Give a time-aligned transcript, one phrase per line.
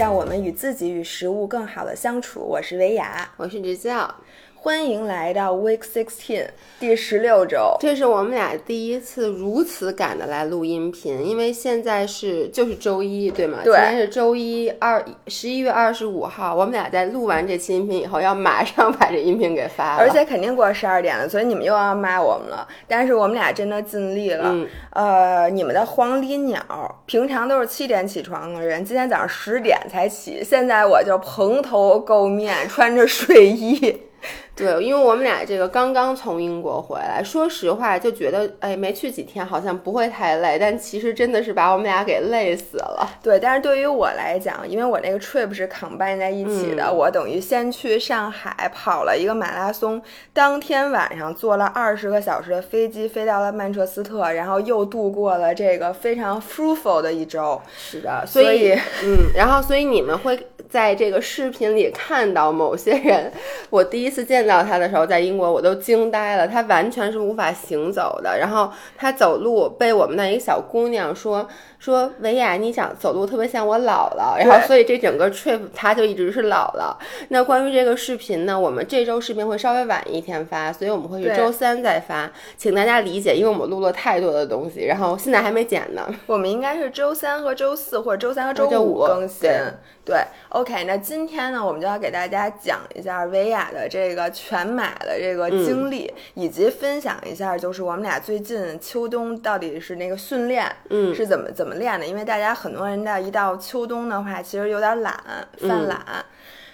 [0.00, 2.40] 让我们与自己与食物更好的相处。
[2.40, 4.10] 我是维雅，我是直教。
[4.62, 13.60] 欢迎来到 Week Sixteen 第十六周，这是我们俩第一次如此赶的来录音频，因为现在是就是周一，对吗？
[13.64, 22.68] 对，今天是周一二十一月二十五号，我们俩在录完这期音频以后，要马上把这音频给发了，而且肯定过十二点了，所以你们又要骂我们了。
[22.86, 24.54] 但是我们俩真的尽力了。
[24.90, 26.60] 呃，你们的黄鹂鸟
[27.06, 34.02] 平常都是七点起床的人，今天早上十点才起，现在我就蓬头垢面，穿着睡衣。
[34.54, 43.08] 对，因为我们俩这个刚刚从英国回来，说实话就觉得，哎，没去几天好像不会太累，但其实真的是把我们俩给累死了。
[43.22, 50.00] 对，但是对于我来讲，因为我那个 trip 是 combine 在一起的，我等于先去上海跑了一个马拉松，
[50.34, 57.60] 当天晚上坐了二十个小时的飞机飞到了曼彻斯特，然后又度过了这个非常 fruitful 的一周。
[57.78, 60.38] 是的，所以，嗯，然后所以你们会
[60.70, 63.32] 在这个视频里看到某些人，
[63.70, 64.50] 我第一次见到。
[64.50, 68.36] 到他的时候，在英国我都惊呆了，他完全是无法行走的。
[68.36, 71.48] 然后他走路被我们那一个小姑娘说
[71.78, 74.36] 说维亚，你想走路特别像我姥姥。
[74.36, 76.92] 然后所以这整个 trip 他就一直是姥姥。
[77.28, 86.12] 那关于这个视频呢，我们这周视频会稍微晚一天发，所以我们会是周三再发，请大家理解，因为我们录了太多的东西，然后现在还没剪呢。
[86.26, 89.48] 我们应该是周三和周四或者周三和周五更新。
[90.10, 102.04] 对，OK，那今天呢，我们就要给大家讲一下维亚的这个全马的这个经历，以及分享一下，就是我们俩最近秋冬到底是那个训练，嗯，是怎么怎么练的？
[102.04, 105.14] 因为大家很多人的一到秋冬的话，其实有点懒，
[105.60, 106.00] 犯懒。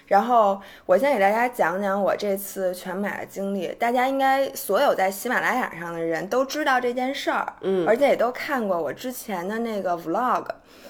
[0.07, 10.45] 然后我先给大家讲讲我这次全马的经历，大家应该所有在喜马拉雅上的人都知道这件事儿，嗯，而且也都看过我之前的那个 vlog。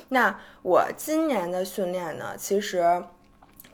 [0.10, 3.04] 那我今年的训练呢，其实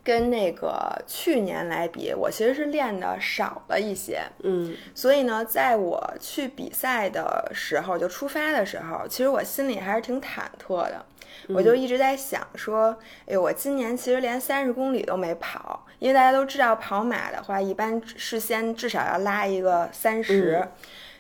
[0.04, 11.06] 跟那个去年来比，我其实是练的少了一些，嗯，所以呢，在我去比赛的时候，就出发的时候，其实我心里还是挺忐忑的，
[11.50, 20.68] 我就一直在想说，哎，我今年其实连三十公里都没跑，因为大家都知道跑马的话，一般事先至少要拉一个三十。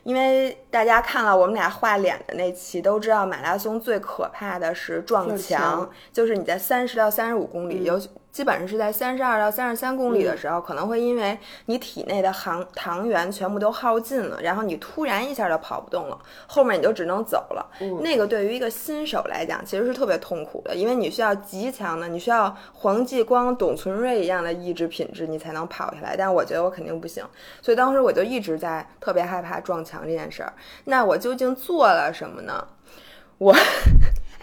[0.03, 7.99] 因为大家看了我们俩画脸的那期，都知道马拉松最可怕的是撞墙，就是你在三十到三十五公里有。
[8.33, 17.69] 基本上是在三十二到三十三公里的时候，可能会因为你体内的糖糖原全部都耗尽了，然后你突然一下就跑不动了，后面你就只能走了。
[18.01, 26.17] 那个对于一个新手来讲，其实是特别痛苦的，因为你需要极强的，你需要黄继光、董存瑞一样的意志品质，你才能跑下来。
[26.17, 27.23] 但我觉得我肯定不行，
[27.61, 30.51] 所以当时我就一直在特别害怕撞墙这件事儿。
[30.85, 32.67] 那我究竟做了什么呢？
[33.37, 33.55] 我。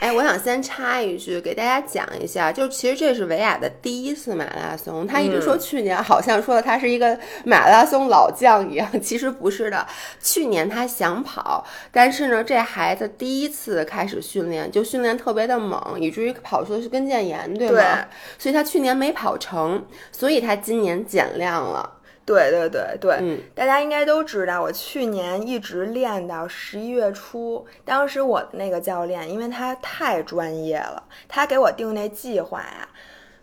[0.01, 5.07] 哎，我想先插一句，给大家讲一下，就其实这是维亚的第一次马拉松。
[5.07, 9.87] 他一直说去年好像说他是一个马拉松老将一样，其实不是的。
[10.19, 11.63] 去年他想跑，
[11.93, 18.07] 但是呢，这孩子第一次开始训练就训练特别的猛，以至于跑出的是跟腱炎，对吗？
[18.39, 21.99] 所以他去年没跑成，所以他今年减量了。
[22.27, 27.67] 对对对对，大家应该都知道，我去年一直练到十一月初。
[27.85, 32.89] 当时我的那个教练，因为他太专业了，他给我定那计划呀，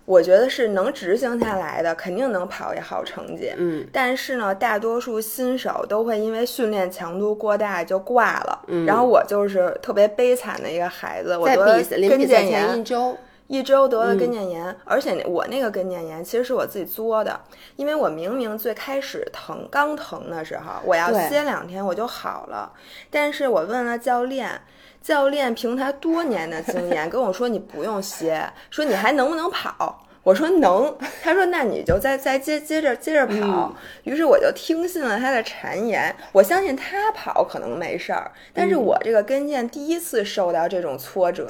[0.05, 3.51] 我觉得是能执行下来的，肯定能跑一好成绩。
[3.57, 8.63] 嗯，但是呢，大多数新手都会因为训练强度过大就挂了。
[8.67, 12.79] 嗯，然后我就是特别悲惨的一个孩子，我得跟腱炎。
[12.79, 13.17] 一周
[13.87, 17.39] 得了跟腱炎，而且我那个跟腱炎其实是我自己作的，
[17.77, 22.71] 因为我明明最开始疼，刚疼的时候我要歇两天我就好了，
[23.09, 24.61] 但是我问了教练，
[25.01, 30.06] 教练凭他多年的经验跟我说你不用歇，说你还能不能跑？
[30.27, 30.93] 我说能，
[31.23, 33.73] 他说那你就再再接接着接着跑，
[34.03, 41.47] 于是我就听信了他的谗言，我相信他跑可能没事儿，但是我这个跟腱第一次受到这种挫折。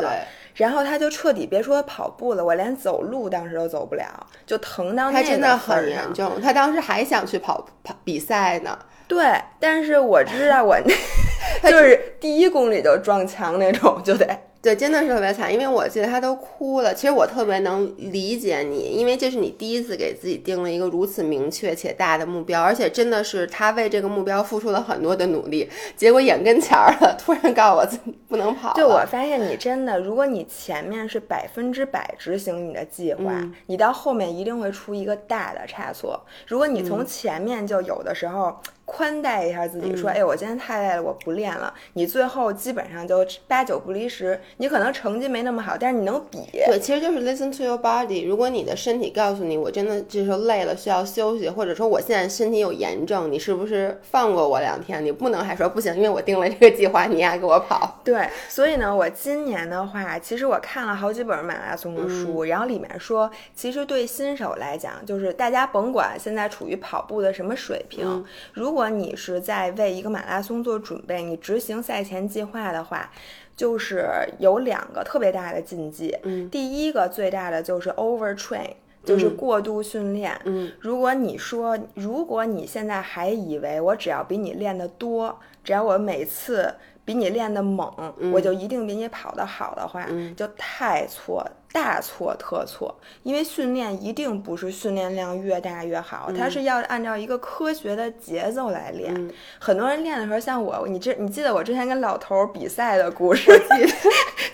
[0.53, 4.05] 然后他就彻底别说跑步了，我连走路当时都走不了，
[4.45, 6.39] 就疼到他真的很严重。
[6.39, 8.77] 他当时还想去跑跑比赛呢。
[9.07, 9.23] 对，
[9.59, 10.77] 但是我知道我
[11.63, 14.27] 那就是第一公里就撞墙那种，就得。
[14.61, 16.93] 对，真的是特别惨，因为我记得他都哭了。
[16.93, 28.73] 其实我特别能理解你，因为这是你第一次给自己定了一个如此明确且大的目标，而且真的是他为这个目标付出了很多的努力，结果眼跟前儿了，突然告诉我自己不能跑。
[28.73, 33.31] 对，我发现你真的，如果你前面是百分之百执行你的计划，
[33.67, 36.25] 你到后面一定会出一个大的差错。
[36.47, 38.57] 如果你从前面就有的时候。
[38.87, 41.71] 宽待一下自己，说，哎，我今天太累了，我不练了。
[41.93, 46.39] 你最后基本上就八九不离十，你可能成绩没那么好，但是你能比。
[46.65, 48.25] 对，其实就是 listen to your body。
[48.25, 55.03] 如果你的身体告诉你，我真的这时候累了，需要休息，或者说我现在身体有炎症，你是不是放过我两天？
[55.03, 57.99] 你不能还说不行，因为我定了这个计划，你还给我跑。
[58.05, 68.23] 对，所以呢，我今年的话，其实我看了好几本马拉松的书，然后里面说，其实对新手来讲，就是大家甭管现在处于跑步的什么水平，
[68.53, 73.09] 如果你是在为一个马拉松做准备，你执行赛前计划的话，
[73.55, 74.07] 就是
[74.39, 76.15] 有两个特别大的禁忌。
[76.23, 78.71] 嗯，第一个最大的就是 overtrain，
[79.03, 80.39] 就是过度训练。
[80.45, 87.91] 嗯，如果你说，如果你现在还以为我只要比你练得多，只要我每次比你练得猛，
[88.31, 91.45] 我就一定比你跑得好的话，就太错。
[91.71, 99.13] 大错特错，因为训练一定不是训练量越大越好，它是要按照一个科学的节奏来练。
[99.59, 103.45] 很多人练的时候，像我，你这你记得我之前跟老头比赛的故事？
[103.45, 103.93] 记得，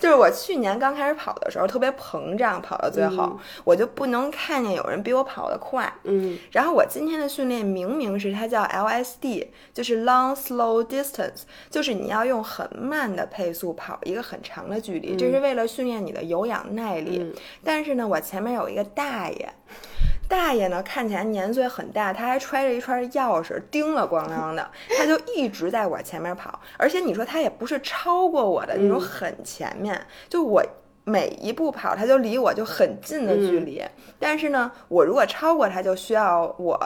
[0.02, 5.92] 就是我去年刚开始跑的时候，特别膨胀，跑到最后，我就不能看见有人比我跑得快。
[6.04, 17.03] 嗯，然后我今天的训练明明是它叫 LSD，就是 Long Slow Distance，就是你要用很慢的配速跑一个很长的距离，这是为了训练你的有氧耐力。
[17.64, 19.50] 但是呢，我前面有一个大爷，
[20.28, 30.64] 大爷呢看起来年岁很大，他还揣着一串钥匙，叮了咣啷 的，他就一直在我前面跑，而且你说他也不是超过我的那种很前面，就我
[31.04, 33.84] 每一步跑，他就离我就很近的距离。
[34.20, 36.80] 但是呢，我如果超过他，就需要我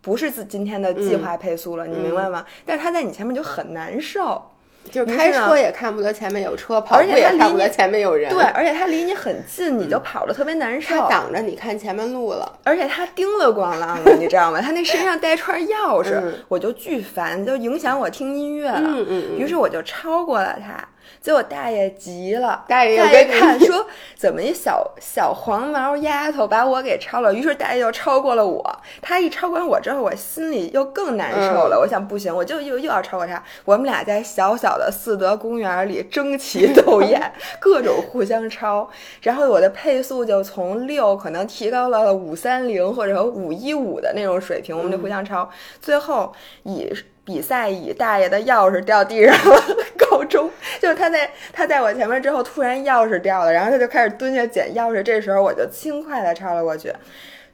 [0.00, 2.44] 不是自今天的计划配速了，你明白吗？
[2.66, 4.50] 但是他在你前面就很难受。
[4.90, 8.30] 就是开车也看不得前面有车，跑步也看不得前面有人。
[8.32, 10.94] 对，而且他离你很近，你就跑的特别难受。
[10.94, 14.60] 他挡着你看前面路了，而且他叮了咣啷的，你知道吗？
[14.60, 18.82] 他那身上带串钥 匙，我就巨烦，就影响我听音乐了。
[18.84, 19.38] 嗯嗯。
[19.38, 20.76] 于是我就超过了他。
[21.24, 28.62] 结果大爷急了，大爷一看说：“怎么一小小黄毛丫头把我给超了？”于是大爷又超过了我。
[29.00, 31.80] 他一超过我之后，我心里又更难受了。
[31.80, 33.42] 我想不行，我就又又要超过他。
[33.64, 38.86] 我们俩在小小的四德公园里争奇 斗艳，各种互相超。
[39.22, 45.48] 然后我的配速就从六可能提高了五三零或者五一五的那种水平，我们就互相超。
[45.80, 46.30] 最后
[46.64, 46.92] 以。
[47.24, 49.62] 比赛以大爷的钥匙掉地上了
[49.96, 50.50] 告终，
[50.80, 56.92] 就是他在他在我前面之后，突然钥匙掉了，然后他就开始蹲下捡钥匙，这时候我就轻快的超了过去。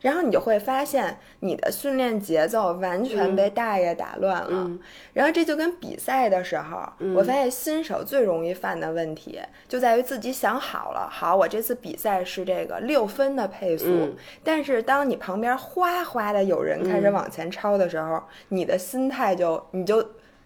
[0.00, 4.70] 然后你就会发现，你的训练节奏完全被大爷打乱了。
[5.12, 6.82] 然后这就跟比赛的时候，
[7.14, 9.38] 我发现新手最容易犯的问题，
[9.69, 14.14] 就在于自己想好了，好，我这次比赛是这个六分的配速。
[14.43, 20.05] 但是当你旁边哗哗的有人开始往前超的时候，你的心态就你就。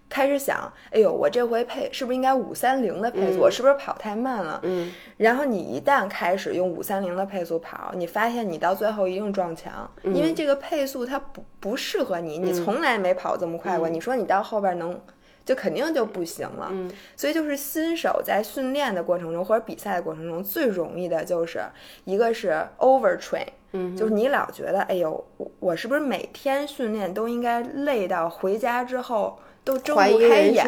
[0.08, 3.40] 开始想，哎呦，我这回配是不是应该五三零的配速？
[3.40, 4.60] 我是不是跑太慢了？
[4.62, 4.92] 嗯。
[5.16, 13.88] 然后你一旦开始用五三零的配速跑，你发现你到最后一定撞墙，因为这个配速它不不适合你，你从来没跑这么快过。
[13.88, 15.00] 你说你到后边能，
[15.44, 16.68] 就肯定就不行了。
[16.70, 16.88] 嗯。
[17.16, 21.60] 所以就是新手在训练的过程中或者比赛的过程中，最容易的就是
[22.04, 25.24] 一个是 overtrain，嗯，就是你老觉得，哎呦，
[25.58, 29.36] 我是不是每天训练都应该累到回家之后。
[29.64, 30.66] 都睁不开眼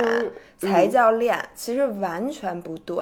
[0.59, 2.97] 才叫练，其实完全不对。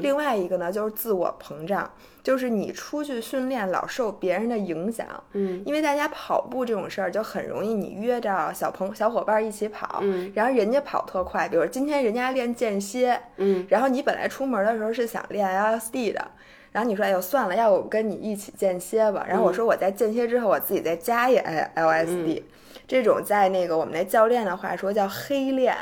[0.00, 1.90] 另外一个呢，就是自我膨胀，
[2.22, 5.04] 就是你出去训练老受别人的影响。
[5.32, 10.00] 嗯，因为大家跑步这种事儿就很容易，你约着小朋小伙伴一起跑，
[10.34, 16.24] 然后人家跑特快，比如今天人家练间歇，嗯，然后你本来出门的时候是想练 LSD 的，
[16.70, 19.26] 然后你说哎呦算了，要不跟你一起间歇吧？
[19.28, 22.44] 然后我说我在间歇之后我自己再加一 LSD。
[22.90, 25.76] 这种在那个我们那教练的话说叫黑练，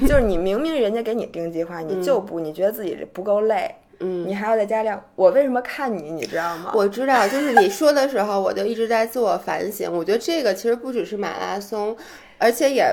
[0.00, 5.00] 就是你明明人家给你定计划，你就不，你觉得自己不够累，嗯，你还要再加量。
[5.14, 6.72] 我为什么看你，你知道吗？
[6.74, 9.88] 我知道，就是你说的时候，我就一直在自我反省。
[9.96, 11.96] 我觉得这个其实不只是马拉松，
[12.38, 12.92] 而且也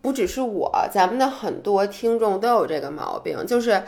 [0.00, 3.82] 不只是我，咱们的很多听众都有这个毛病，就是。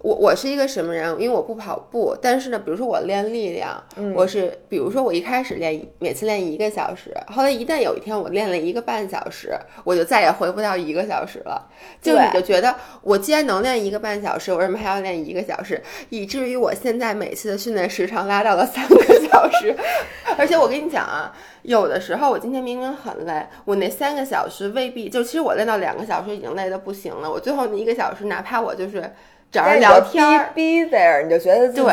[0.00, 1.10] 我我是一个什么人？
[1.20, 3.82] 因为我不跑步，但是呢，比如说我练力量，
[4.14, 11.68] 我是比如说我一开始练每次练一个小时，后来一旦有一天我练了一个半小时，我就再也回不到一个小时了。
[12.00, 15.82] 就你就觉得我既然能练一个半小时，我为什么还要练一个小时？
[16.10, 19.74] 以至于我现在每次的训练时长拉到了三个小时。
[20.38, 29.12] 而且我跟你讲啊，有的时候我今天明明很累，我那三个小时未必就其实我练到两个小时已经累得不行了，我最后那一个小时哪怕我就是。
[29.50, 31.90] 找人聊天儿，be there，你就觉得自己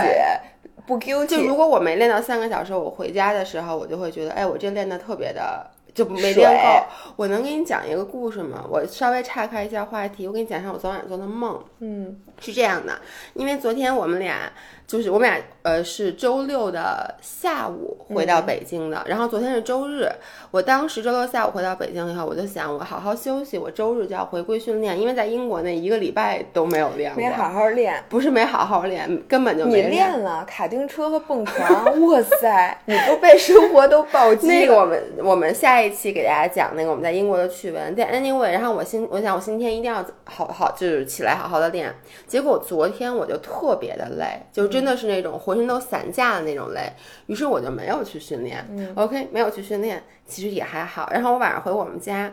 [0.86, 1.28] 不 guilty。
[1.28, 6.86] 就如果我没练到三个小时，我回家的时候，我就会觉得，哎，我这练的特别的就没练够。
[7.16, 8.64] 我能给你讲一个故事吗？
[8.70, 11.60] 我稍微岔开一下话题，我给你讲一下我昨晚做的梦。
[11.80, 12.94] 嗯，是这样的，
[13.34, 14.52] 因为昨天我们俩
[14.86, 20.08] 就是我们俩呃是周六的下午回到北京的，然后昨天是周日。
[20.52, 34.54] 我当时周六下午回到北京以后，我就想我好好休息，我周日就要回归训练，因为在英国那一个礼拜都没有练过，没好好练，不是没好好练，根本就你没练了卡丁车和蹦床， 哇塞，你都被生活都暴击 了。
[34.54, 37.94] 那个我们我们下一期给大家讲那个我们在英国的趣闻。
[37.96, 41.94] 但 anyway，然后我今我想我今天一定要好好就是起来好好的练。
[42.28, 46.92] 结果昨天我就特别的累，就真的是那种浑身都散架的那种累。
[47.28, 48.66] 于是我就没有去训练。
[48.96, 51.10] OK，没有去训练，其实也还好。
[51.12, 52.32] 然后我晚上回我们家。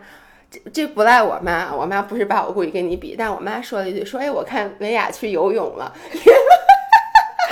[0.50, 5.90] 这这不赖我妈，我妈不是把我故意跟你比，但我妈说了一句，说哎，我看维雅去游泳了，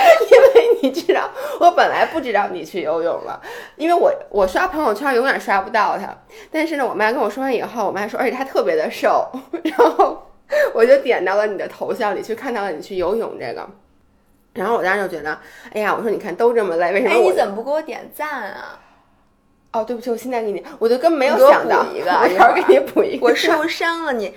[0.31, 1.29] 因为你知道，
[1.59, 3.41] 我本来不知道你去游泳了，
[3.75, 6.15] 因为我我刷朋友圈永远刷不到他，
[6.51, 9.27] 但是呢，我妈跟我说完以后，我妈说，而且他特别的瘦，
[9.63, 10.27] 然后
[10.73, 13.67] 我就点到了你的头像里去看到了你去游泳这个，
[14.53, 15.37] 然后我当时就觉得，
[15.73, 18.79] 哎呀，我说你看都这么累，为什么哎，你怎么不给我点赞啊？
[19.73, 24.33] 哦，对不起，我现在给你，我就根本没有想到补一个我一会儿给你补一个，我受伤了，你你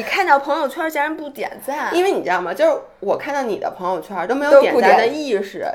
[0.00, 2.54] 看到朋友圈竟然不点赞，因为你知道吗？
[2.54, 5.66] 就是我看到你的朋友圈都没有点赞的意识，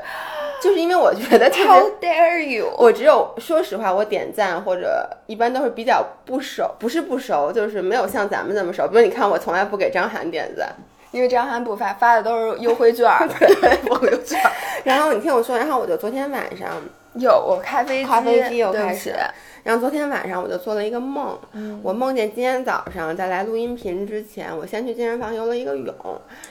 [0.60, 2.74] 就是因为我觉得就 How dare you！
[2.76, 8.88] 我只有说实话，我点赞或者一般都是比较不熟，不是不熟，就是没有像咱们这么熟。
[8.88, 10.68] 比如你看，我从来不给张涵点赞，
[11.12, 13.24] 因为张涵不发，发的都是优惠券儿。
[13.38, 14.50] 对，我就这样。
[14.82, 16.68] 然后你听我说，然后我就昨天晚上，
[17.14, 19.14] 有我开飞机，咖啡机又开始，
[19.62, 21.38] 然后昨天晚上我就做了一个梦，
[21.82, 25.94] 我梦见今天早上在来录音频之前，我先去健身房游了一个泳，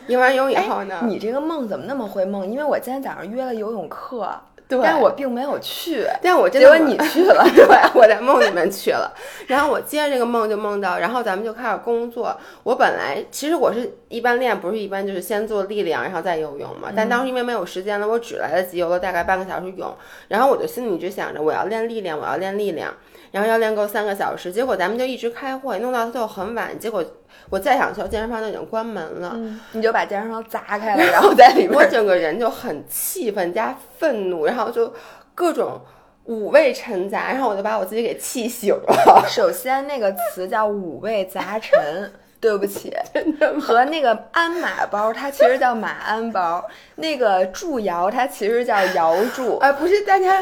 [0.08, 2.46] 游完泳以后呢，你这个梦怎么那么会梦？
[2.50, 4.30] 因为我今天早上约了游泳课，
[4.68, 6.06] 对但我并没有去。
[6.22, 9.14] 但我真结果你去了， 对，我在梦里面去了。
[9.48, 12.38] 然后我接着这个梦就梦到，然后咱们就开始工作。
[12.64, 16.90] 我本来其实我是一般练，不是一般就是先做力量，然后再游泳嘛。
[16.96, 19.96] 但当时因为没有时间了，我只来得及游了大概半个小时泳。
[20.28, 22.94] 然后我就心里一直想着，我要练力量，我要练力量，
[23.38, 24.52] 然后要练够三个小时。
[24.52, 26.78] 结果咱们就一直开会，弄到最后很晚。
[26.80, 27.04] 结果
[27.50, 29.32] 我再想去健身房都已经关门了。
[29.36, 31.74] 嗯，你就把健身房砸开了， 然后在里面。
[31.74, 34.92] 我整个人就很气愤加愤怒，然后就
[35.36, 35.80] 各种
[36.26, 39.26] 五味陈杂，然后我就把我自己给气醒了。
[39.30, 42.12] 首先那个词叫五味杂陈。
[42.40, 46.64] 对不起， 真的和那个鞍马包，它其实叫马鞍包；
[46.98, 49.58] 那个祝窑，它其实叫窑祝。
[49.58, 50.40] 哎，不是，大家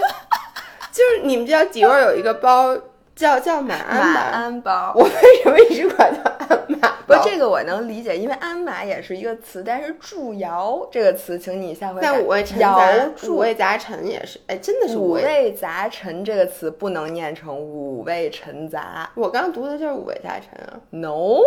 [0.95, 2.73] 就是你们知道迪奥有一个包
[3.13, 4.19] 叫叫马鞍马吗？
[4.31, 5.11] 鞍包，我为
[5.43, 7.05] 什么一直管它鞍马包？
[7.05, 12.07] 不是这个我能理解，因为鞍马也是一个词，但是祝窑这个词，请你下回改。
[12.07, 15.21] 但五味陈杂，祝五味杂陈也是，哎，真的是五味。
[15.21, 20.79] 味杂陈这个词不能念成五味陈杂我刚读的就是五味杂陈啊。
[20.91, 21.41] ，no。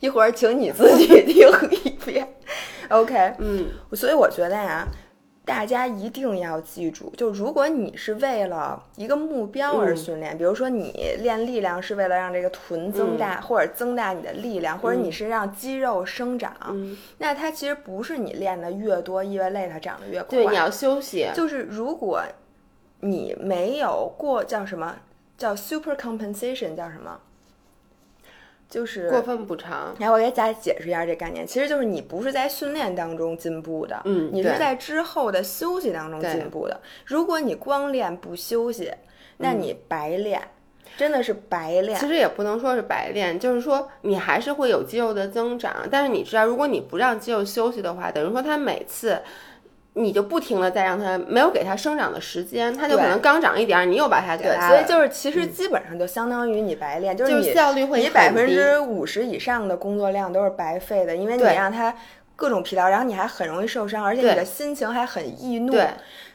[0.00, 1.48] 一会儿请你自己 听
[1.84, 2.26] 一遍
[2.88, 3.34] ，OK。
[3.38, 4.86] 嗯，所以我觉得呀，
[5.44, 20.38] 大家一定要记住，就如果你是为了一个目标而训练，比如说你练力量是为了让这个臀增大，或者增大你的力量，或者你是让肌肉生长，嗯那它其实不是你练的越多，越累，它长得越快。
[20.38, 21.26] 对，你要休息。
[21.34, 22.22] 就是如果
[23.00, 24.94] 你没有过叫什么
[25.36, 27.18] 叫 super compensation 叫什么，
[28.70, 29.94] 就是过分补偿。
[29.98, 36.80] 然后，我给大家解释一下这概念，其实就是你不是在训练当中进步的，嗯你是在之后的休息当中进步的。
[37.04, 38.90] 如果你光练不休息，
[39.38, 40.40] 那嗯你白练，
[40.96, 42.06] 真的是白练其。
[42.06, 45.74] 实也不能说是白练，就是说你还是会有肌肉的增长。
[45.90, 49.20] 但是你知道，如果你不让肌肉休息的话，等于说它每次
[49.94, 61.94] 你就不停的在让它没有给它生长的时间，它就可能刚长一点儿，你又把它给对，它，所以就是其实基本上就相当于你白练，就是就是你效率会你百分之五十以上的工作量都是白费的，因为你让它
[62.36, 65.72] 各种疲劳，然后你还很容易受伤，而且你的心情还很易怒。
[65.72, 65.88] 对，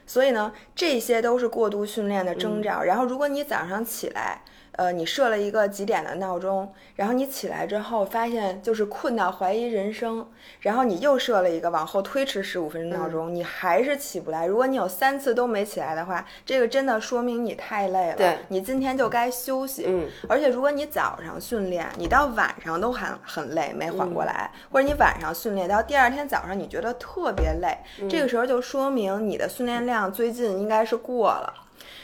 [0.06, 2.38] 所以呢，这些都是过度训练的嗯。
[2.38, 2.84] 征兆。
[2.84, 4.42] 然后，如果你早上起来，
[4.78, 10.28] 呃，你设了一个几点的闹钟，然后你起来之后发现就是困到怀疑人生，
[10.60, 14.46] 然后你又设了一个往后推迟十五分钟闹钟，嗯你还是起不来。
[14.46, 19.86] 如果你有三次都没起来的话，这个真的说明你太累了，对你今天就该休息。
[19.88, 31.54] 嗯，而且如果你早上训练，你到晚上都还很累，没缓嗯过来，或者你晚上训练到第二天早上你觉得特别累，嗯这个时候就说明你的训练量最近应该是过了。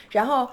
[0.09, 0.49] 然后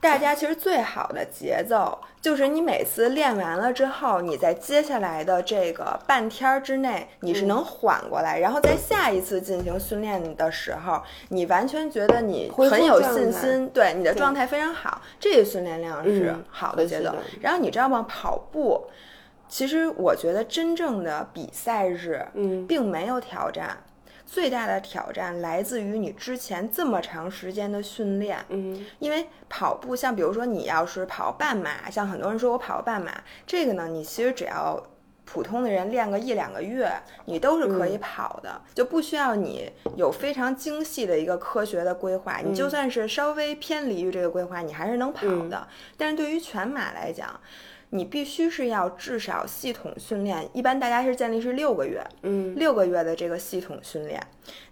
[0.00, 17.14] 大家其实最好的节奏就是你每次练完了之后，你在接下来的这个半天儿之内，你是能缓过来，然后在下一次进行训练的时候，你完全觉得你很有信心，对你的状态非常好，这个训练量是嗯好的节奏。
[17.40, 18.04] 然后你知道吗？
[18.08, 18.86] 跑步，
[19.48, 23.76] 其实我觉得真正的比赛日，嗯，并没有挑战。
[24.28, 33.10] 最大的挑战来自于你之前这么长时间的训练，嗯，因为跑步，像比如说你要是跑半马，像很多人说我跑半马，
[33.46, 34.78] 这个呢，你其实只要
[35.24, 36.92] 普通的人练个一两个月，
[37.24, 42.38] 你都是可以跑的，就不需要你有非常精细的一个科学的规划。
[42.44, 45.66] 你就算是稍微偏离于这个规划，你还是能跑的。
[45.96, 47.40] 但是对于全马来讲，
[47.90, 54.20] 你必须是要至少系统训练，一般大家是建立是六个月，嗯，六个月的这个系统训练。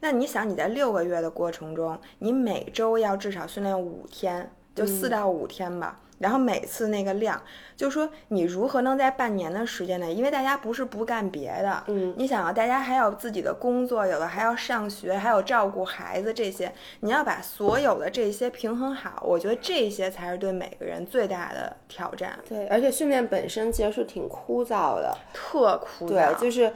[0.00, 6.00] 那你想，你在六个月的过程中，你每周要至少训练五天，就四到五天吧。
[6.18, 7.40] 然后每次那个量，
[7.76, 26.40] 就说你如何能在半年的时间内，因为大家不是不干别的，嗯，你想啊，大家还有自己的工作，有的还要上学，还有照顾孩子这些，你要把所有的这些平衡好，我觉得这些才是对每个人最大的挑战，对，而且训练本身其实是挺枯燥的，特枯燥对，燥。
[26.40, 26.72] 就是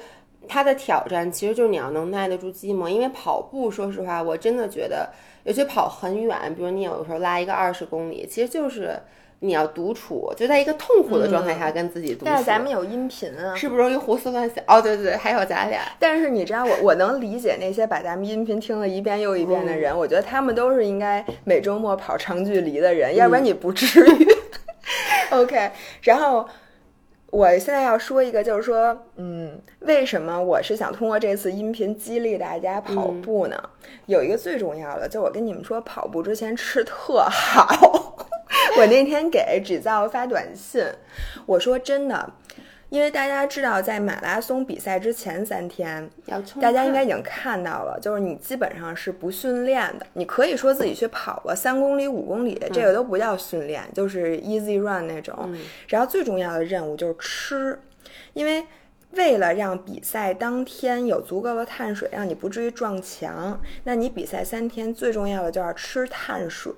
[0.48, 5.08] 它的挑战其实就是你要能耐得住寂寞，因为跑步，说实话，我真的觉得，
[5.44, 9.00] 尤其跑很远，比如你有时候拉一个二十公里，其实就是
[9.42, 12.24] 你要独处，就在一个痛苦的状态下跟自己独处。
[12.26, 14.62] 但是咱们有音频啊，是不是容易胡思乱想？
[14.66, 24.28] 哦，对对对，还有咱俩，但是你知道我，我能理解那些把咱们音频听了一遍又一遍的嗯人，我觉得他们都是应该每周末跑长距离的嗯人，要不然你不至于。
[25.30, 25.70] OK，
[26.02, 26.46] 然后
[27.30, 33.56] 我现在要说一个，就是说，嗯，为什么我是想通过这次音频激励大家跑嗯步呢？
[34.04, 38.18] 有一个最重要的，就我跟你们说，跑步之前吃特好。
[38.78, 40.84] 我那天给纸造发短信，
[41.46, 42.32] 我说真的。
[42.88, 46.10] 因为大家知道，在马拉松比赛之前三天，
[46.60, 50.04] 大家应该已经看到了，就是你基本上是不训练的。
[50.14, 55.56] 你可以说自己去跑个三公里、五公里，这个都不叫训练，就是 easy run 那种。
[55.86, 57.80] 然后最重要的任务就是吃，
[58.32, 58.66] 因为
[59.12, 66.72] 为了让比赛当天有足够的碳水，让你不至于撞墙，那你比赛三天最重要的就是吃碳水。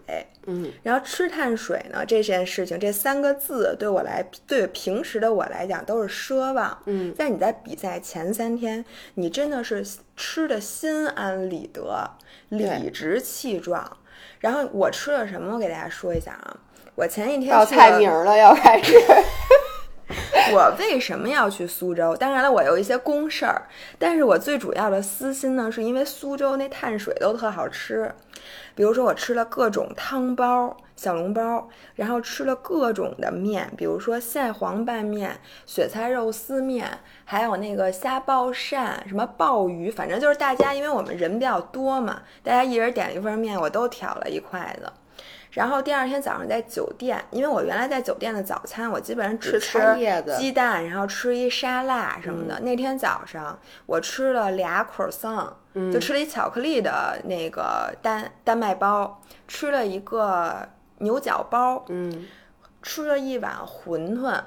[0.47, 6.77] 嗯，然后吃碳水呢，这件事情这三个字对我来，对平时的我来讲都是奢望。
[6.87, 12.11] 嗯，在你在比赛前三天，你真的是吃的心安理得、
[12.49, 13.99] 理直气壮。
[14.41, 15.55] 然后我吃了什么？
[15.55, 16.57] 我给大家说一下啊。
[16.95, 18.95] 我前一天报菜名儿了，要开始。
[20.51, 22.17] 我为什么要去苏州？
[22.17, 23.63] 当然了，我有一些公事儿，
[23.99, 28.13] 但是我最主要的私心呢，是因为苏州那碳水都特好吃。
[28.75, 44.91] 比如说，我吃了各种汤包、小笼包，然后吃了各种的面，比如说蟹黄拌面、雪菜肉丝面，还有那个虾爆鳝、什么鲍鱼，反正就是大家，因为我们人比较多嘛，大家一人点一份面，我都挑了一筷子。
[45.53, 49.79] 然后第二天早上在酒店，因为我原来在酒店的早餐，我基本上只吃
[50.39, 52.59] 鸡蛋，然后吃一沙拉什么的。
[52.61, 55.53] 那天早上我吃了俩 croissant，、
[55.93, 60.67] 就吃了一巧克力的那个丹丹麦包，吃了一个
[60.99, 62.27] 牛角包，嗯，
[62.83, 64.41] 吃了一碗馄饨。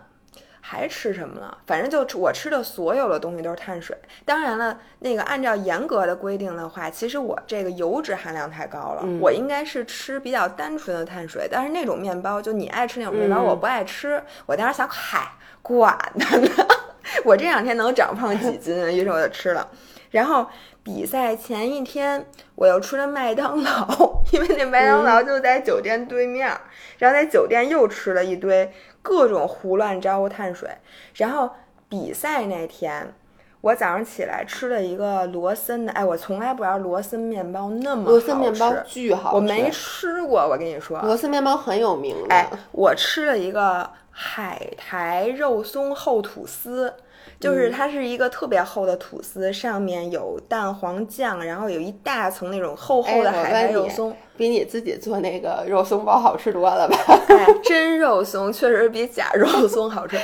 [0.68, 1.56] 还吃什么了？
[1.68, 3.96] 反正就吃我吃的所有的东西都是碳水。
[4.26, 11.48] 当然了，那个按照严格的规定的话，其实我这个油脂含量太高了，嗯我应该是吃比较单纯的碳水。
[11.52, 14.20] 但是那种面包，就你爱吃那种面包，嗯我不爱吃。
[14.48, 16.50] 我当时想，嗨，管他呢，
[17.24, 18.90] 我这两天能长胖几斤啊？
[18.90, 19.70] 于是我就吃了。
[20.10, 20.48] 然后
[20.82, 22.26] 比赛前一天，
[22.56, 26.62] 我又吃了麦当劳，因为那麦当劳就在酒店对面儿，
[26.98, 28.72] 然后在酒店又吃了一堆
[29.06, 30.68] 各种胡乱招呼碳水。
[31.14, 31.52] 然后
[31.88, 33.14] 比赛那天，
[33.62, 42.34] 我早上起来吃了一个罗森的，哎，我从来不知道罗森面包那么罗森面包巨好吃，我没吃过，我跟你说，罗森面包很有名的。
[42.34, 46.92] 哎，我吃了一个海苔肉松厚吐司，
[47.40, 54.16] 就是它是一个特别厚的吐司，上面有蛋黄酱，然后有一大层那种厚厚的海苔肉松。
[54.38, 56.98] 比你自己做那个肉松包好吃多了吧？
[57.30, 60.18] 哎，真肉松确实比假肉松好吃。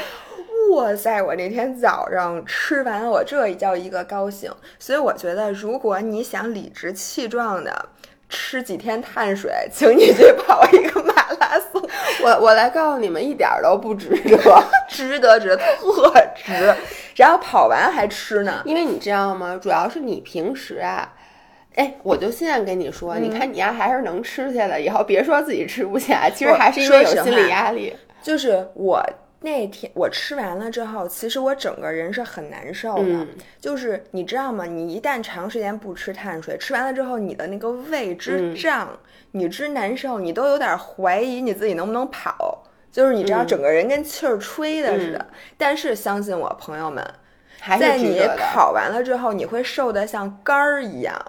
[0.74, 1.21] 哇塞！
[1.21, 4.50] 我那天早上吃完了，我这叫一个高兴。
[4.80, 7.89] 所以我觉得，如果你想理直气壮的
[8.30, 11.02] 吃几天碳水，请你去 跑一个
[12.24, 14.64] 我我来告诉你们，一点儿都不值得。
[14.90, 16.76] 值得值得特值。
[17.16, 19.60] 然后跑完还吃呢，因为你知道吗？
[19.62, 21.14] 主要是你平时啊，
[21.76, 27.96] 哎，我就现在跟你说，嗯你看你丫还是能吃下的，以后别说自己吃不起来，其实还是因为有心理压力。
[28.22, 29.04] 就是我
[29.43, 33.04] 那天我吃完了之后，其实我整个人是很难受的。
[33.04, 33.27] 嗯
[33.60, 34.65] 就是你知道吗？
[34.65, 38.99] 你一旦长时间不吃碳水，吃完了之后，你的那个胃之嗯胀，
[39.32, 42.63] 你之难受，你都有点怀疑你自己能不能跑。
[42.91, 45.25] 就是你知道，嗯整个人跟气儿吹的似的。
[45.58, 47.04] 但是相信我，朋友们，
[47.60, 48.19] 还在你。
[48.38, 51.19] 跑完了之后，你会瘦得像杆儿一样，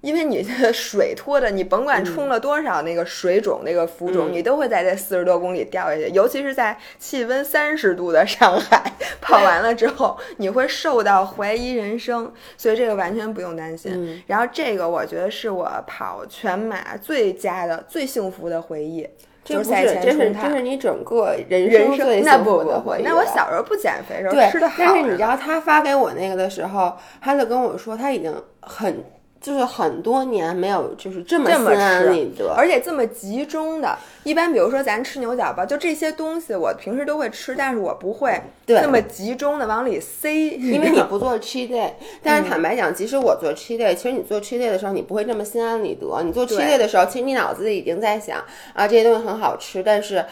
[0.00, 6.08] 因为你的水脱的，你甭管冲了多少那个水肿、那个浮肿，嗯你都会在这四十多公里掉下去。
[6.14, 13.92] 尤其是在气温三十度的上海，跑完了之后，你会受到怀疑人生，所以这个完全不用担心。
[13.94, 19.06] 嗯然后这个我觉得是我跑全马最佳的、最幸福的回忆。
[19.42, 29.02] 就是赛这不是，这是你整个人人生最幸福的回忆那我小时候不减肥的时候对吃的好，但是你知道他发给我那个的时候，他就跟我说他已经很
[29.40, 41.90] 就是很多年没有就是这么这么心安吃理得，而且这么集中的，一般比如说咱吃牛角包，就这些东西我平时都会吃，但是我不会对这么集中的往里塞，因因为你不做 cheat day，
[42.22, 46.22] 但嗯是坦白讲，即使我做 cheat day，其实你做 cheat day 的时候，你不会这么心安理得。
[46.22, 48.38] 你做 cheat day 的时候，其实你脑子里已经在想
[48.74, 50.22] 啊，这些东西很好吃，但是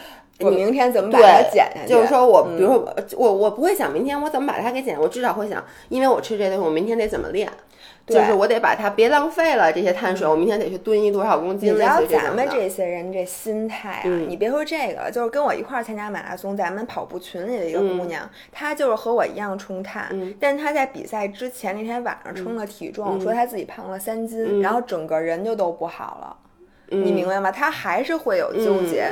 [0.41, 1.93] 我明天怎么把它对减下去？
[1.93, 7.51] 就是说我，嗯比如说我我我不会想明天我怎么把它给减，我至少会想，因为我吃这东西，我明天得怎么练。
[8.09, 26.35] 就是我得把它别浪费了这些碳水，我明天得去蹲一多少公斤，你知道类似于这咱们这些人这心态啊，嗯你别说这个了，就是跟我一块儿参加马拉松，咱们跑步群里的一个姑娘，她就是和我一样冲碳，嗯但是她在比赛之前那天晚上称了体重，嗯说她自己胖了三斤，嗯然后整个人就都不好了。
[26.91, 27.51] 你明白吗？
[27.51, 29.11] 她还是会有纠结，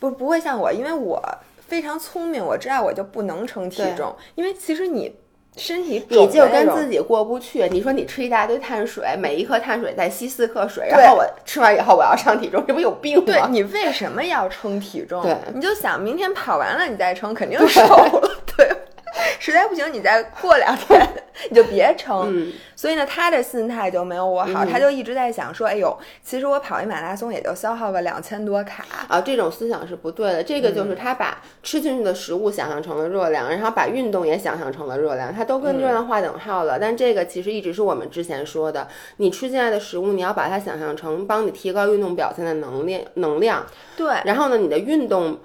[0.00, 1.22] 不不会像我，因为我
[1.60, 5.14] 非常聪明，我知道我就不能称体重，因为其实你
[5.56, 7.68] 身体你就跟自己过不去。
[7.70, 13.24] 你说你吃一大堆碳水，每一克碳水再吸四克水，然后我吃完以后我要上体重，这不有病吗？
[13.26, 15.22] 对你为什么要称体重？
[15.22, 18.76] 对你就想明天跑完了你再称，肯定瘦了， 对吧。
[19.40, 21.08] 实在不行，你再过两天
[21.50, 22.32] 你就别撑。
[22.34, 28.84] 嗯所以呢，他的心态就没有我好，嗯他就一直在想说，哎呦，其实我跑一马拉松也就消耗个两千多卡。
[29.06, 30.42] 啊，这种思想是不对的。
[30.42, 36.76] 这个嗯就是他把吃进去的食物想象成了热量，然后把运动也想象成了热量，他都跟嗯热量划等号了。
[36.80, 43.64] 但这个其实一直是我们之前说的，你吃进来的食物，你要把它想象成帮你提高运动表现的能力能量。
[43.96, 45.38] 对，然后呢，你的运动。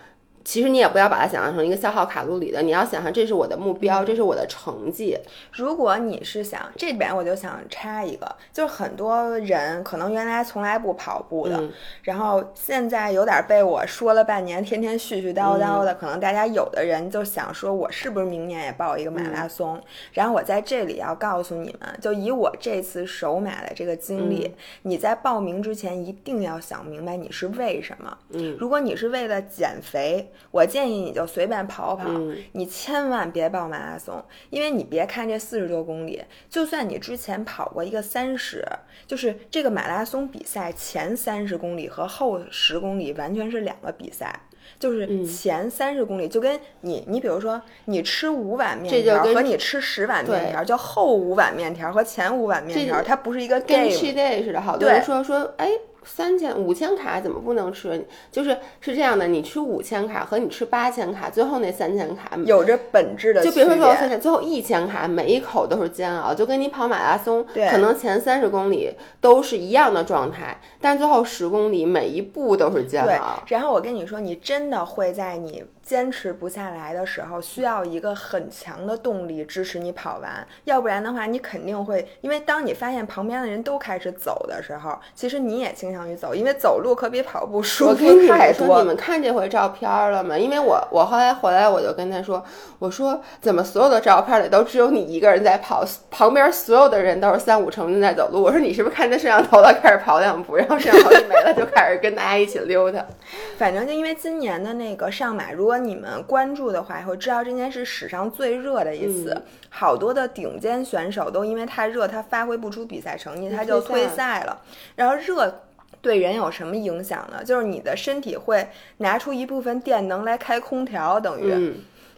[0.48, 5.20] 其实你也不要把它想象成一个消耗卡路里的，你要想象这是我的目标，这是我的成绩。
[5.52, 11.70] 如果你是想这边，我就想插一个，就是很多人可能原来从来不跑步的，嗯
[12.04, 19.78] 然后现在有点被我说了半年，天天絮絮叨叨的，可能大家有的人就想说，我是不是明年也报一个马拉松？
[20.14, 24.50] 然后我在这里要告诉你们，就以我这次首马的这个经历，
[24.84, 28.18] 你在报名之前一定要想明白你是为什么。
[28.30, 38.66] 嗯，如果你是为了减肥，我建议你就随便跑跑，嗯你千万别报马拉松，因为你别看这四十多公里，就算你之前跑过一个三十，
[39.06, 44.34] 就是这个马拉松比赛前三十公里和后十公里完全是两个比赛。
[44.78, 53.90] 就是嗯前三十公里，就跟你，你比如说，你吃五碗面条和你吃十碗面对条，叫后五碗面条和前五碗面条，这它不是一个跟 game。
[53.90, 55.72] cheat day 似的，好多说说，哎，
[56.08, 58.08] 三千五千卡怎么不能吃？
[58.32, 63.66] 就是是这样的，你吃五千卡和你吃八千卡，最后那三千卡有着本质的就区别。
[63.66, 88.88] 说最后三千，最后一千卡，每一口都是煎熬，就跟你跑马拉松，可能前三十公里都是一样的状态，但最后十公里每一步都是煎对熬。，然后我跟你说，你真的会在你坚持不下来的时候，需要一个很强的动力支持你跑完，要不然的话，你肯定会，因为当你发现旁边的人都开始走的时候，其实你也倾向于走，因为走路可比跑步舒我服跟你们说，太多你。
[88.88, 90.38] 们看这回照片了吗？
[90.38, 92.44] 因为我我后来回来我就跟他说，
[92.80, 98.44] 我说怎么所有的照片里都只有你一个人在跑，旁边所有的人都是三五成群在走路。
[98.44, 103.06] 我说你是不是看见摄像头了，开始跑两步，然后摄像头一没了，就开始跟大家一起溜达。
[103.58, 114.62] 反正就因为今年的那个上马，如果你们关注的话，会知道这件是史上最热的一次，嗯好多的顶尖选手都因为太热，他发挥不出比赛成绩，他就退赛退赛了。
[114.96, 115.64] 然后热。
[116.00, 117.44] 对人有什么影响呢？
[117.44, 118.66] 就是你的身体会
[118.98, 121.76] 拿出一部分电能来开空调，等于、嗯，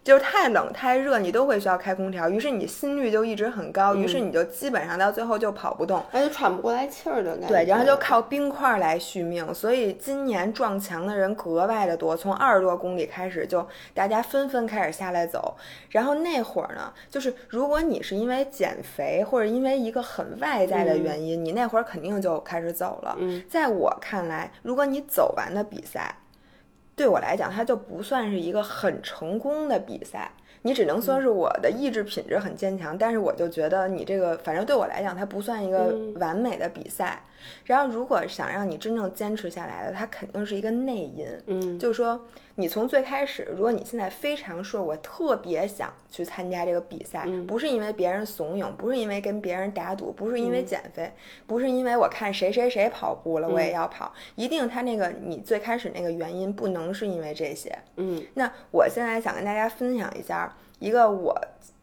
[0.10, 7.48] 就是太冷太热，你都会需要开空调，于是你心率就一直很高，于是你就基本上到最后就跑不动，而且喘不过来气儿的感觉。
[7.50, 9.54] 对，然后就靠冰块来续命。
[9.54, 15.56] 所以今年撞墙的人格外的多，从二十多公里开始就大家纷纷开始下来走。
[15.92, 23.16] 然后那会儿呢，就是如果你是因为减肥或者因为一个很外在的原因，你那会儿肯定就开始走了。
[23.20, 26.16] 嗯，在我看来，如果你走完的比赛，
[27.00, 30.30] 对我来讲，它就不算是一个很成功的比赛。
[30.64, 37.24] 你只能说是我的意志品质很坚强，但是我就觉得你这个，反正对我来讲，它不算一个完美的比赛。
[37.66, 41.28] 然后，如果想让你真正坚持下来的，它肯定是一个内因。
[41.48, 42.26] 嗯，就是说，
[42.56, 51.12] 你从最开始，如果你现在非常说，我特别想去参加这个比赛，不是因为别人怂恿，不是因为跟别人打赌，不是因为减肥，
[51.48, 54.14] 不是因为我看谁谁谁跑步了，我也要跑。
[54.36, 57.78] 一定，他那个你最开始那个原因不能是因为这些。
[57.98, 61.36] 嗯，那我现在想跟大家分享一下一个我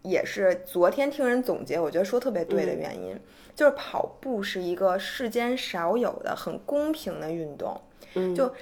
[0.03, 3.19] 也是昨天听人总结，我觉得说特别对的原因，
[3.57, 7.81] 就是跑步是一个世间少有的很公平的运动。
[8.15, 8.55] 嗯，就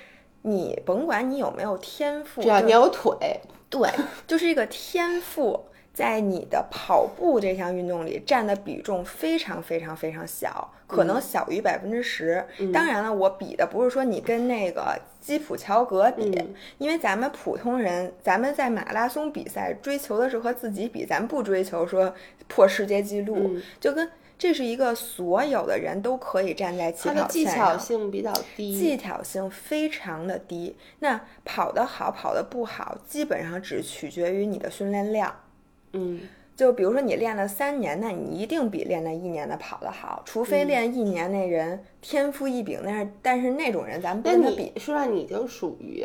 [0.42, 3.90] 你甭管你有没有天赋，只要你有腿，对，
[4.26, 12.44] 就是这个天赋在你的跑步这项运动里占的比重非常非常非常小，可能小于百分之十。
[12.72, 22.12] 当然了，我比的不是说你跟那个基普乔格比，嗯因为咱们普通人，咱们在马拉松比赛追求的是和自己比，咱们不追求说
[22.48, 27.73] 破世界纪录，嗯就跟这是一个所有的人都可以站在起它的技跑线上。
[27.73, 28.77] 巧性比较低。
[28.77, 35.35] 技巧性非常的低，那跑得好，跑得不好，基本上只取决于你的训练量。
[35.92, 36.20] 嗯，
[36.57, 44.81] 就比如说你练了三年，那你一定比练了一年的跑得好，除嗯非练一年那人天赋异禀，但是但是那种人咱们不那跟他比你。
[44.81, 46.05] 说让你已经属于，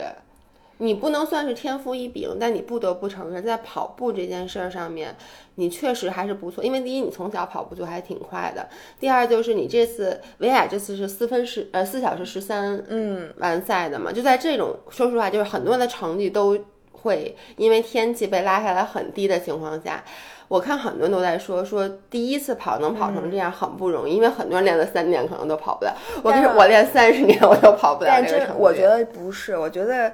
[0.82, 5.14] 你不能算是天赋异禀，但你不得不承认，在跑步这件事儿上面，
[5.56, 6.64] 你确实还是不错。
[6.64, 8.64] 因为第一，你从小跑步就还挺快的；
[9.00, 16.58] 第二，就是你这次维亚这次是四分十呃四小时十三嗯，完赛的嘛，就在这种说实话，就是很多人的成绩都
[16.94, 20.04] 会因为天气被拉下来很低的情况下。
[20.48, 25.94] 我看很多人都在说，说第一次跑能跑成这样很不容易，因为很多人练了三年可能都跑不了。
[26.24, 28.54] 我跟你说，但是我练三十年我都跑不了但真这。
[28.56, 30.12] 我觉得不是，我觉得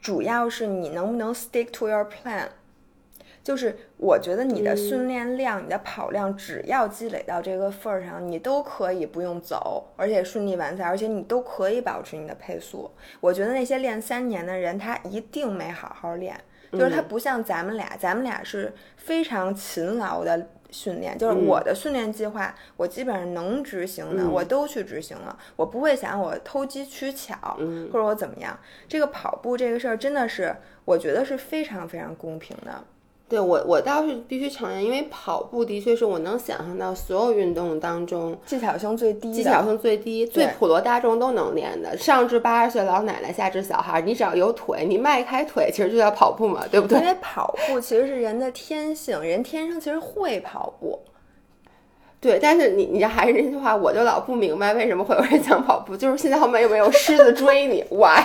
[0.00, 2.48] 主要是你能不能 stick to your plan。
[3.42, 12.90] 就是我觉得你的训练量、你的跑量，只要积累到这个份儿上，你都可以不用走，而且顺利完赛，而且你都可以保持你的配速。
[13.20, 16.38] 我觉得那些练三年的人，他一定没好好练，
[16.72, 20.48] 就是他不像咱们俩，咱们俩是非常勤劳的。
[20.70, 25.38] 训练就是我的训练计划，我基本上能执行的，我都去执行了。
[25.56, 27.36] 我不会想我偷机取巧，
[27.92, 28.58] 或者我怎么样。
[28.86, 30.54] 这个跑步这个事儿真的是，
[30.84, 32.84] 我觉得是非常非常公平的。
[33.28, 41.94] 对我，我倒是必须承认，因为跑步的确是我能想象到所有运动当中技巧性最低的，技巧性最低、最普罗大众都能练的。
[41.98, 47.04] 上至八十岁老奶奶，下至小孩，你只要有腿，你迈开腿，其实就叫跑步嘛，对不对因？
[47.04, 50.98] 为跑步其实是人的天性，人天生其实会跑步。
[52.20, 57.84] 对，但是你你还是那句话，我就老不明白为什么会有人想跑步，就是现在后面有没有狮子追你？
[57.94, 58.24] Why？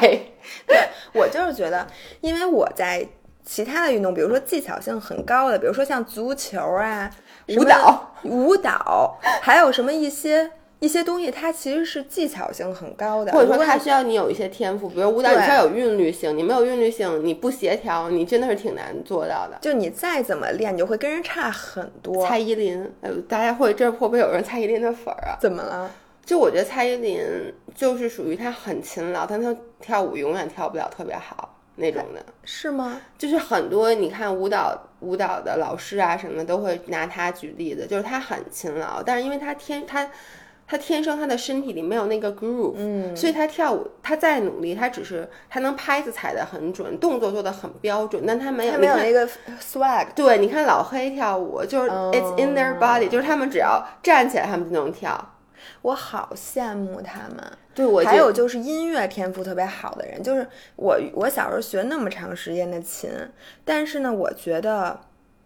[0.66, 0.78] 对
[1.14, 1.86] 我就是觉得，
[2.22, 3.06] 因为我在
[3.46, 7.10] 其他的运动，比如说技巧性很高的，比如说像足球啊、
[7.50, 19.58] 舞蹈、舞蹈，还有什么一些一些东西，它其实是技巧性很高的，或者说它需要你有一些天赋，比如舞蹈，对你需要有韵律性，你没有韵律性，你不协调，你真的是挺难做到的。
[19.62, 22.26] 就你再怎么练，你就会跟人差很多。
[22.28, 25.38] 蔡依林，呃，大家会这会不会有人蔡依林的粉儿啊？
[25.40, 25.92] 怎么了？
[26.26, 27.22] 就我觉得蔡依林
[27.76, 32.24] 就是属于她很勤劳，但她跳舞永远跳不了特别好那种的。
[32.44, 33.02] 是吗？
[33.18, 40.10] 就是很多你看舞蹈舞蹈的老师啊什么都会拿他举例子，就是他很勤劳，但是因为他天他
[40.66, 49.28] 他天生他的身体里没有那个 groove，嗯，所以他跳舞他再努力，他只是他能拍子踩得很准，动作做得很标准，但他没有他没有那个
[49.60, 50.08] swag。
[50.16, 55.34] 对，你看老黑跳舞就是 it's in their body，、就是他们只要站起来，他们就能跳。
[55.82, 57.58] 我好羡慕他们。
[57.76, 63.10] 对我还有就是音乐天赋特别好的人，就是我，我小时候学那么长时间的琴，
[63.66, 65.00] 但是呢，我觉得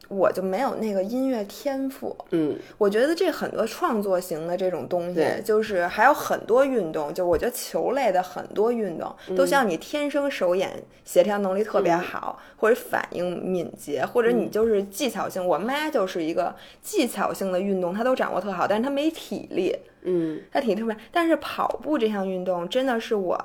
[0.09, 2.15] 我就没有那个音乐天赋。
[2.31, 10.71] 嗯，我觉得这很多创作型的这种东西，就是还有很多运动，就我觉得球类的很多运动都嗯需要你天生手眼
[11.03, 15.45] 协调能力特别好，或者反应敏捷，或者嗯你就是技巧性。
[15.45, 19.75] 我妈就是一个技巧性的运动，她都掌握特好，但是她没体力。
[20.07, 23.37] 嗯，它体力特别，但是跑步这项运动真的是我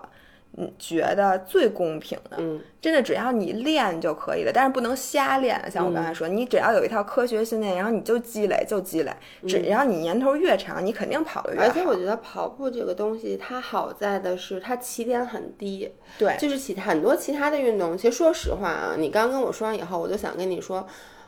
[0.56, 2.36] 嗯觉得最公平的。
[2.38, 5.70] 嗯真的只要你练就可以了，但是不能瞎练。
[5.70, 9.12] 像我刚才说，你只要有一套科学训练，然后你就积累，就积累。
[9.46, 11.66] 只要你年头越长，你肯定跑得越好。
[11.66, 20.84] 而且我觉得跑步这个东西，它好在的是它起点很低，对，就是其很多其他的运动，其实说实话啊，你刚跟我说完以后，我就想跟你说，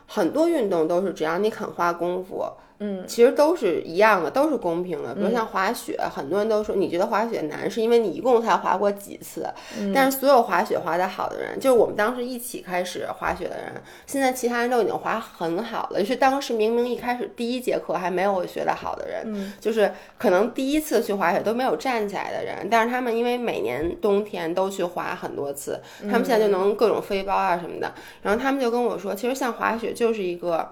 [0.07, 2.45] 很多运动都是只要你肯花功夫。
[2.79, 5.15] 嗯，其实都是一样的，都是公平的。
[5.15, 9.47] 比如像滑雪，很多人都说你觉得滑雪难，是因为你一共才滑过几次。
[9.93, 15.99] 但是所有滑雪滑得好的人，就是我们当时一起开始滑雪的人，现在其他人都已经滑很好了。
[15.99, 27.93] 就是当时明明一开始第一节课还没有我学得好的人，就是可能第一次去滑雪都没有站起来的人，但是他们因为每年冬天都去滑很多次，他们现在就能各种飞包啊什么的。
[28.21, 30.71] 然后他们就跟我说，其实像滑雪就是一个。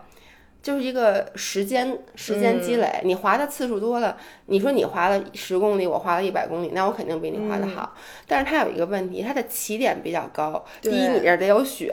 [0.64, 7.94] 就是一个时间时间积累，你滑的次数多了，你说你滑了十公里，我滑了一百公里，那我肯定比你滑的好。
[8.26, 10.64] 但是它有一个问题，它的起点比较高。
[10.82, 11.92] 第一，你这儿得有雪；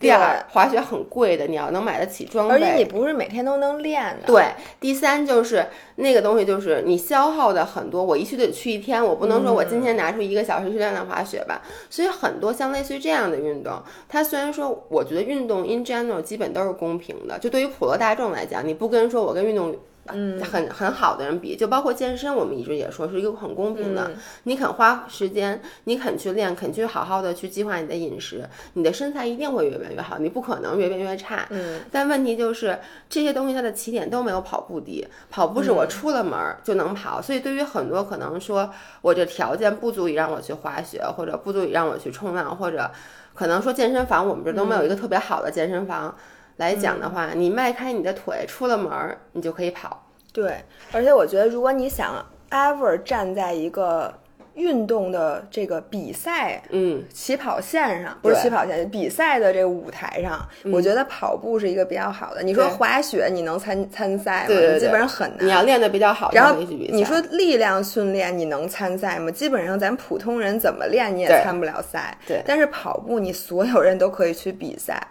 [0.00, 2.54] 第二，滑雪很贵的，你要能买得起装备。
[2.54, 4.26] 而且你不是每天都能练的。
[4.26, 4.46] 对，
[4.80, 8.02] 第三就是那个东西，就是你消耗的很多。
[8.02, 11.60] 我一去得去一天，我不能说我今天拿出一个小时去练练滑雪吧。
[11.90, 19.74] 所以很多像类似于这样的运动，它虽然说我觉得运动 in general 基本都是公平的，就对于普罗大众来讲，你不跟说我跟运动
[20.08, 24.12] 嗯很很好的人比，就包括健身，我们一直也说是一个很公平的。
[24.44, 31.44] 你肯花时间，你肯去练，肯去好好的去计划你的饮食，你的身材一定会越变越好，你不可能越变越差。
[31.50, 38.70] 嗯，但问题就是这些东西它的起点都没有跑步低，跑步是我出了门就能跑，所以对于很多可能说
[39.02, 42.88] 我这条件不足以让我去滑雪，或者不足以让我去冲浪，或者
[43.34, 46.14] 可能说健身房，我们这都没有一个特别好的健身房。
[46.56, 50.02] 来讲的话，你迈开你的腿，出了门儿，你就可以跑。
[50.32, 50.56] 对，
[50.92, 54.12] 而且我觉得，如果你想 ever 站在一个
[54.54, 62.42] 运动的这个比赛，嗯，起跑线上，不是起跑线，比赛的这个舞台上，我觉得跑步是一个比较好的。
[62.42, 64.46] 你说滑雪，你能参参赛吗？
[64.48, 65.46] 对对对，基本上很难。
[65.46, 69.30] 你要练的比较好，然后你说力量训练，你能参赛吗？
[69.30, 72.16] 基本上咱普通人怎么练你也参不了赛。
[72.26, 75.06] 对，但是跑步，你所有人都可以去比赛。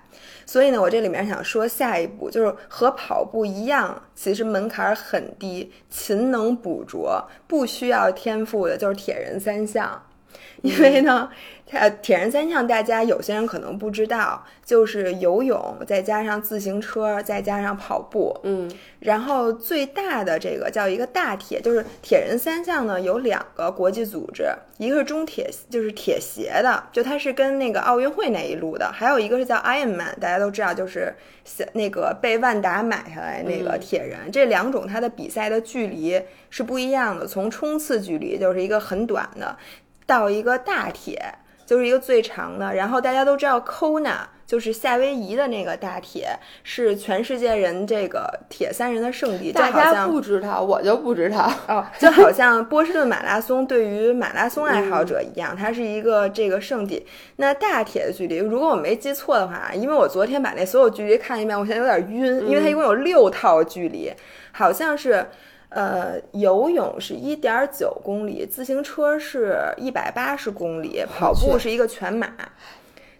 [0.45, 10.03] 所以呢，我这里面想说，下一步就是和跑步一样，其实门槛很低，勤能补拙，不需要天赋的，就是铁人三项。
[10.61, 11.29] 因为呢，
[11.67, 24.45] 它铁人三项大家有些人可能不知道，就是游泳再加上自行车再加上跑步，嗯，然后最大的这个叫一个大铁，就是铁人三项呢有两个国际组织，
[24.77, 31.15] 一个是中铁，就是铁协的，就它是跟那个奥运会那一路的，还有一个是叫 Ironman，大家都知道，就是
[31.73, 39.57] 那个被万达买下来那个铁人，这两种它的比赛的距离是不一样的，从冲刺距离就是一个很短的。
[40.07, 41.19] 到一个大铁，
[41.65, 42.73] 就是一个最长的。
[42.73, 49.51] 然后大家都知道，Kona 就是夏威夷的那个大铁，是全世界人这个铁三人的圣地。
[49.51, 51.85] 大家不知道，我就不知道哦。
[51.97, 57.05] 就好像波士顿马拉松对于马拉松爱好者一样，它是一个这个圣地。
[57.37, 64.13] 那大铁的距离，如果我没记错的话，因为我昨天把那所有距离看一遍，我现在有点晕，因为它一共有六套距离，
[64.51, 65.25] 好像是。
[65.75, 72.31] 呃，游泳是一点九公里，自行车是一百八十公里，跑步是一个全马。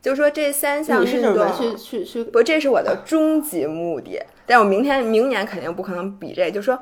[0.02, 4.22] 就是说这三项运动，去去去，不，这是我的终极目的。
[4.46, 6.50] 但我明天、明年肯定不可能比这。
[6.50, 6.80] 就是说，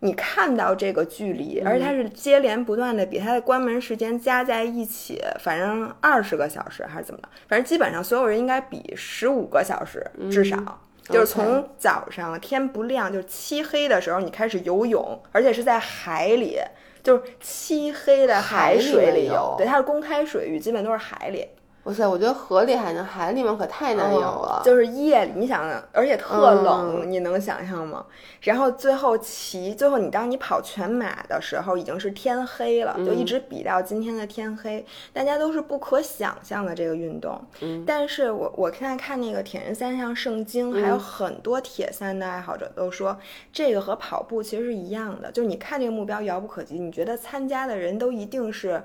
[0.00, 10.80] 你看到这个距离，而且它是接连不断的，比它的关门时间加在一起，反正二十个小时还是怎么的，反正基本上所有人应该比十五个小时至少。
[11.08, 16.58] 就是从早上天不亮，就是漆黑的时候，你开始游泳，而且是在海里，
[17.02, 19.54] 就是漆黑的海水里游。
[19.58, 21.46] 对，它是公开水域，基本都是海里。
[21.84, 24.62] 哇塞，我觉得河里还能，海里面可太难游了。
[24.64, 28.06] 就是夜里，你想，而且特冷，你能想象吗？
[28.40, 34.82] 然后最后骑，最后你当你跑全马的时候，已经是天黑了，就一直比到今天的天黑。
[35.12, 37.38] 大家都是不可想象的这个运动。
[37.60, 37.84] 嗯。
[37.86, 43.14] 但是我我现在看那个铁人三项圣经，还有很多铁三的爱好者都说，
[43.52, 48.82] 这个和跑步其实是一样的，就是你看这个目标遥不可及，你觉得参加的人都一定是。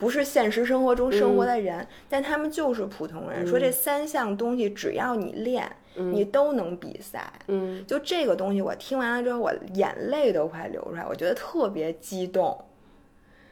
[0.00, 3.46] 不是现实生活中生活的人，但他们就是普通人。
[3.46, 7.30] 说这三项东西，只要你练，你都能比赛。
[7.48, 12.58] 嗯，就这个东西，我听完了之后，我眼泪都快流出来，我觉得特别激动。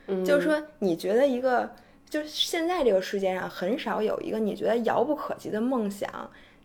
[0.07, 1.71] 嗯，就是说，你觉得一个，
[2.09, 6.09] 就是现在这个世界上很少有一个你觉得遥不可及的梦想，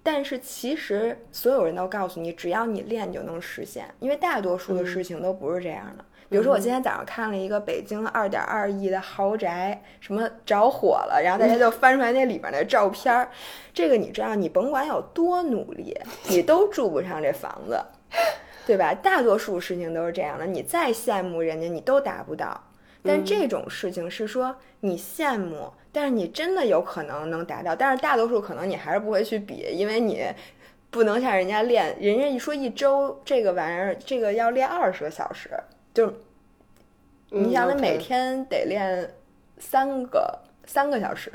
[0.01, 6.05] 但是其实所有人都告诉你，只要你练就能实现，因为大多数的事情都不是这样的。
[6.33, 13.29] 比如说，我今天早上看了一个北京二点二亿的豪宅，什么着火了，然后大家就翻出来那里边的照片儿。
[13.71, 15.95] 这个你知道，你甭管有多努力，
[16.27, 17.79] 你都住不上这房子，
[18.65, 18.95] 对吧？
[18.95, 22.59] 大多数事情都是这样的，你再羡慕人家，你都达不到。
[23.03, 30.25] 但这种事情是说你羡慕，但是你真的有可能能达到，但是大多数可能你还是不会去比，因为你
[30.89, 35.51] 不能像人家练，人家一说一周这个玩意儿，这个要练二十个小时。
[35.93, 36.11] 就，
[37.29, 39.13] 你想，你每天得练
[39.59, 41.31] 三个三个小时，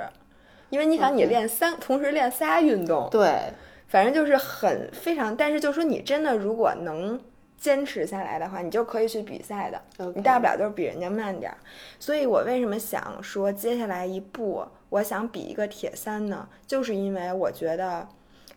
[0.71, 3.53] 因为你想，你练三同时练仨运动，对，
[3.87, 5.37] 反正就是很非常。
[5.37, 7.21] 但是，就说你真的如果能
[7.57, 9.81] 坚持下来的话，你就可以去比赛的。
[10.15, 11.59] 你大不了就是比人家慢点儿。
[12.01, 16.49] 所以我为什么想说接下来一步，我想比一个铁三呢？
[16.67, 18.09] 就是因为我觉得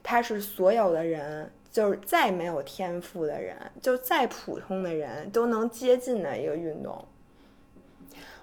[0.01, 1.51] 它是所有的人。
[1.71, 7.05] 就是再没有天赋的人，就再普通的人都能接近的一个运动。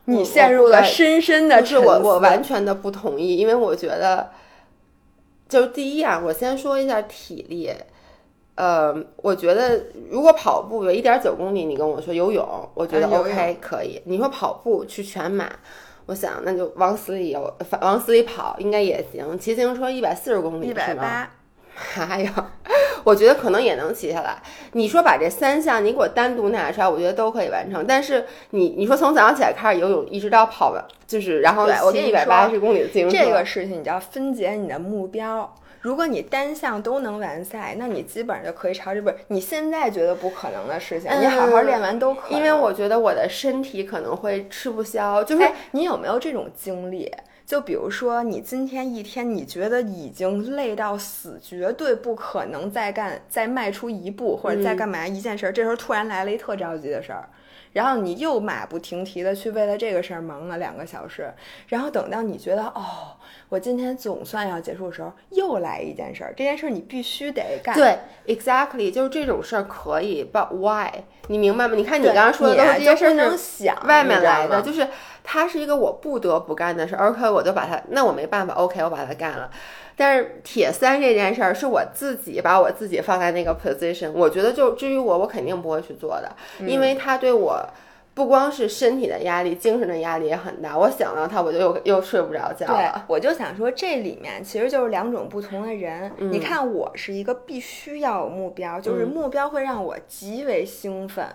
[0.06, 4.30] 你陷入了深深的是我我完全的不同意，因为我觉得，
[5.46, 7.70] 就是第一啊，我先说一下体力。
[8.54, 14.02] 呃，我觉得如果跑步有一点九公里，你跟我说游泳，我觉得 OK 可以。
[14.06, 15.48] 你说跑步去全马，
[16.06, 19.38] 我想那就往死里游，往死里跑应该也行。
[19.38, 21.30] 骑自行车一百四十公里，一百八。
[21.78, 22.30] 还有，
[23.04, 24.36] 我觉得可能也能骑下来。
[24.72, 27.84] 你说把这三项你给我单独拿出来，我觉得都可以完成。
[27.86, 35.54] 但是你你说从早上起来开始游泳，一直到跑完，就是然后骑一百八十公里的自行车，这个事情你就要分解你的目标。
[35.80, 42.36] 如果你单项都能完赛，那你基本上就可以朝这不是你现在觉得不可能的事情，你好好练完都可以。
[42.36, 45.22] 因为我觉得我的身体可能会吃不消。
[45.22, 47.10] 就是你有没有这种经历？
[47.48, 55.50] 就比如说，你今天一天，你觉得已经累到死，绝对不可能再干、再迈出一步，或者再干嘛一件事儿。
[55.50, 57.26] 这时候突然来了一特着急的事儿，
[57.72, 61.32] 然后你又马不停蹄的去为了这个事儿忙了两个小时，
[61.68, 63.16] 然后等到你觉得哦，
[63.48, 66.34] 我今天总算要结束的时候，又来一件事儿。
[66.36, 67.74] 这件事儿你必须得干。
[67.74, 67.96] 对
[68.26, 70.92] ，exactly，就是这种事儿可以，but why？
[71.28, 71.74] 你明白吗？
[71.74, 74.86] 你看你刚刚说的都是这些事儿，能想外面来的，就是。
[75.30, 79.50] 它是一个我不得不干的事，OK，我就把它，那我没办法，OK，我把它干了。
[79.94, 86.34] 但是铁三这件事儿是我自己把我自己放在那个 position，我觉得就至于我，我肯定不会去做的，
[86.66, 87.62] 因为它对我
[88.14, 90.78] 不光是身体的压力，精神的压力也很大。
[90.78, 93.04] 我想到它，我就又又睡不着觉了。
[93.06, 96.10] 我就想说，这里面其实就是两种不同的人。
[96.16, 101.26] 你看，我是一个必须要有目标，就是目标会让我极为兴奋。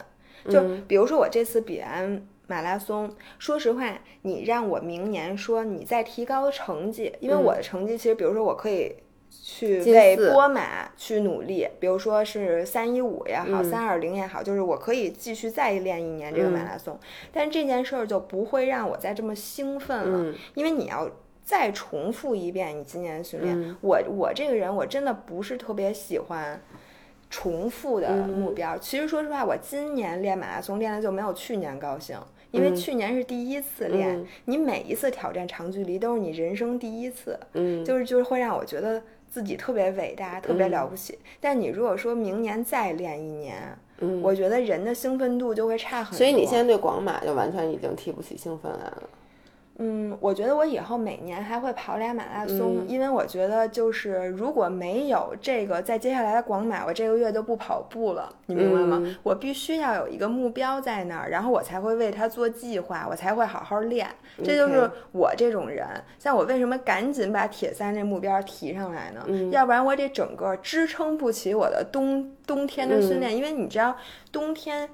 [0.50, 2.26] 就比如说我这次比完。
[2.48, 8.96] 马拉松，说实话，你让我明年说你再提高成绩，因为我的成绩其实，比如说我可以
[9.30, 17.00] 去为波马去努力，比如说是三一五也好，三二零也好，就是我可以继续再练一年这个马拉松。
[17.32, 21.10] 但这件事儿就不会让我再这么兴奋了，因为你要
[21.44, 23.76] 再重复一遍你今年的训练。
[23.82, 26.62] 我我这个人我真的不是特别喜欢。
[27.34, 32.16] 重复的目标，其实说实话，我今年练马拉松练的就没有去年高兴，
[32.52, 41.18] 因为去年是第一次练，你每一次挑战长距离都是你人生第一次，嗯，就是就是会让我觉得自己特别伟大，特别了不起。
[41.42, 46.18] 但你如果说明年再练一年，嗯，我觉得人的兴奋度就会差很多。
[46.20, 49.04] 所以你现在对广马就完全已经提不起兴奋来了。
[49.78, 59.04] 嗯，我觉得我以后每年还会跑俩马拉松，因为我觉得就是如果没有这个，在接下来的广马，我这个月就不跑步了，你明白吗？
[59.24, 64.08] 我必须要有一个目标在那儿，然后我才会为他做计划，我才会好好练。
[64.44, 65.88] 这就是我这种人。
[66.20, 69.50] 像我为什么赶紧把铁三这目标提上来呢？
[69.52, 73.96] 要不然我得整个支撑不起我的冬冬天的训练，因为你知道
[74.32, 74.88] 冬天。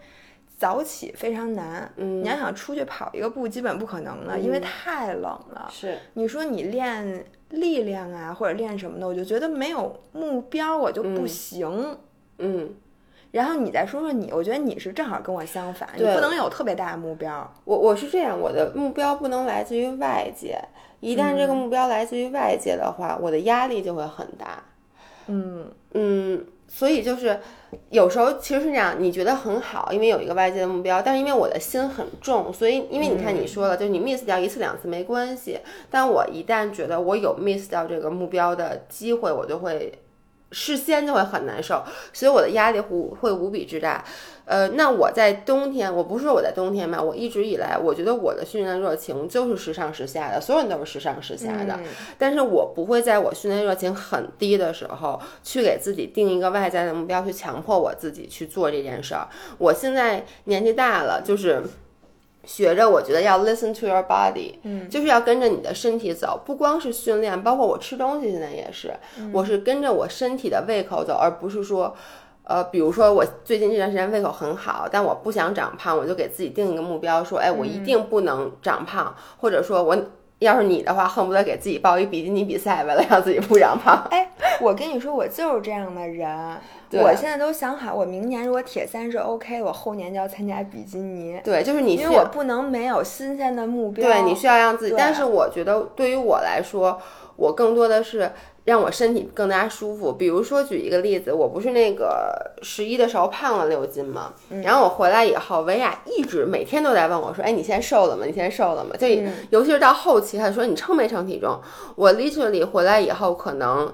[0.60, 5.70] 早起非常难，嗯，你要想出去跑一个步，基本不可能的，因为太冷了。
[5.72, 11.98] 是，你说你练力量啊，或者练什么的，我就觉得没有目标我就不行。
[12.40, 12.76] 嗯，
[13.32, 17.50] 然后你再说说你，我觉得你是正好跟我相反，你不能有特别大的目标。
[17.64, 20.60] 我我是这样，我的目标不能来自于外界，
[21.00, 24.62] 一旦这个目标来自于外界的话，我的压力就会很大。
[25.28, 26.46] 嗯嗯。
[26.72, 27.40] 所以就是
[27.90, 35.60] 有时候其实是这样，你觉得很好，因为有一个外界的目标，但是因为我的心很重，所以因为你看你说了，就你 miss 掉一次两次没关系，
[35.90, 40.00] 但我一旦觉得我有 miss 掉这个目标的机会，我就会
[40.52, 44.06] 事先就会很难受，所以我的压力会会无比之大。
[44.50, 51.80] 呃，那我在冬天，我不是说我在冬天嘛，我一直以来，我觉得我的训练热情就是时上时下的，所有人都是时上时下的，
[52.18, 59.28] 但是我不会在我训练热情很低的时候去给自己定一个外在的目标，去强迫我自己去做这件事儿。
[59.60, 61.62] 我现在年纪大了，就是
[62.44, 68.92] 学着，我觉得要 listen to your body，嗯，就是要跟着你的身体走，不光是训练，包括我吃东西，现在也是，
[69.32, 71.96] 我是跟着我身体的胃口走，而不是说。
[72.50, 79.96] 呃，比如说我最近这段时间胃口很好，但我不想长胖，我就给自己定一个目标，说，哎，我一定不能长胖，或者说我
[80.40, 84.04] 要是你的话，恨不得给自己报一比基尼比赛，为了让自己不长胖。
[84.10, 86.58] 哎，我跟你说，我就是这样的人，
[86.94, 91.40] 我现在都想好，我明年如果铁三是 OK，我后年就要参加比基尼。
[91.44, 94.08] 对，就是你，因为我不能没有新鲜的目标。
[94.08, 94.96] 对，你需要让自己。
[94.98, 97.00] 但是我觉得对于我来说，
[97.36, 98.32] 我更多的是。
[98.66, 100.14] 让我身体更加舒服。
[100.14, 104.32] 比如说，举一个例子，我不是那个十一的时候胖了六斤吗？
[104.64, 108.26] 然后我回来以后，维亚一直每天都在问我说：“哎，你现在瘦了吗？
[108.28, 109.08] 你现在瘦了吗？”就
[109.50, 111.60] 尤其是到后期，他说：“你称没称体重？”
[111.98, 113.92] 我 literally 回来以后可能。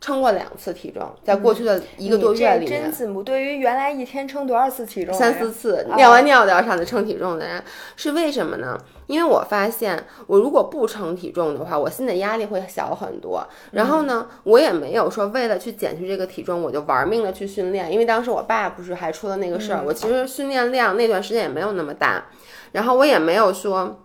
[0.00, 3.20] 称过两次体重，在过去的一个多月里面，真进步。
[3.22, 7.62] 对于原来一天称多少次体重，三四次，尿完尿都要上去称体重的人，
[7.96, 8.78] 是为什么呢？
[9.08, 13.44] 因为我发现，我如果不称体重的话，我心理压力会小很多。
[13.72, 17.92] 然后呢，我也没有说为了去减去这个体重，我就玩命的去训练。
[17.92, 22.26] 因为当时我爸不是还出了那个事儿，我其实训练量那段时间也没有那么大，
[22.70, 24.04] 然后我也没有说。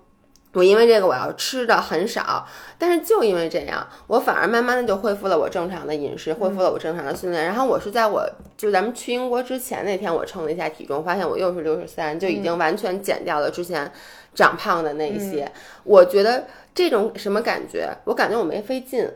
[0.53, 2.47] 我因为这个我要吃的很少，
[2.77, 7.43] 但是就因为这样，我反而慢慢的就恢复了我正常的饮食，恢复了我正常的训练。
[7.43, 13.91] 然后我是在我就咱们去英国之前那天，我称了一下体重，发现我又是六十三，就已经完全减掉了之前
[14.35, 15.51] 长胖的那一些。
[15.83, 17.89] 我觉得这种什么感觉？
[18.05, 19.09] 我感觉我没费劲。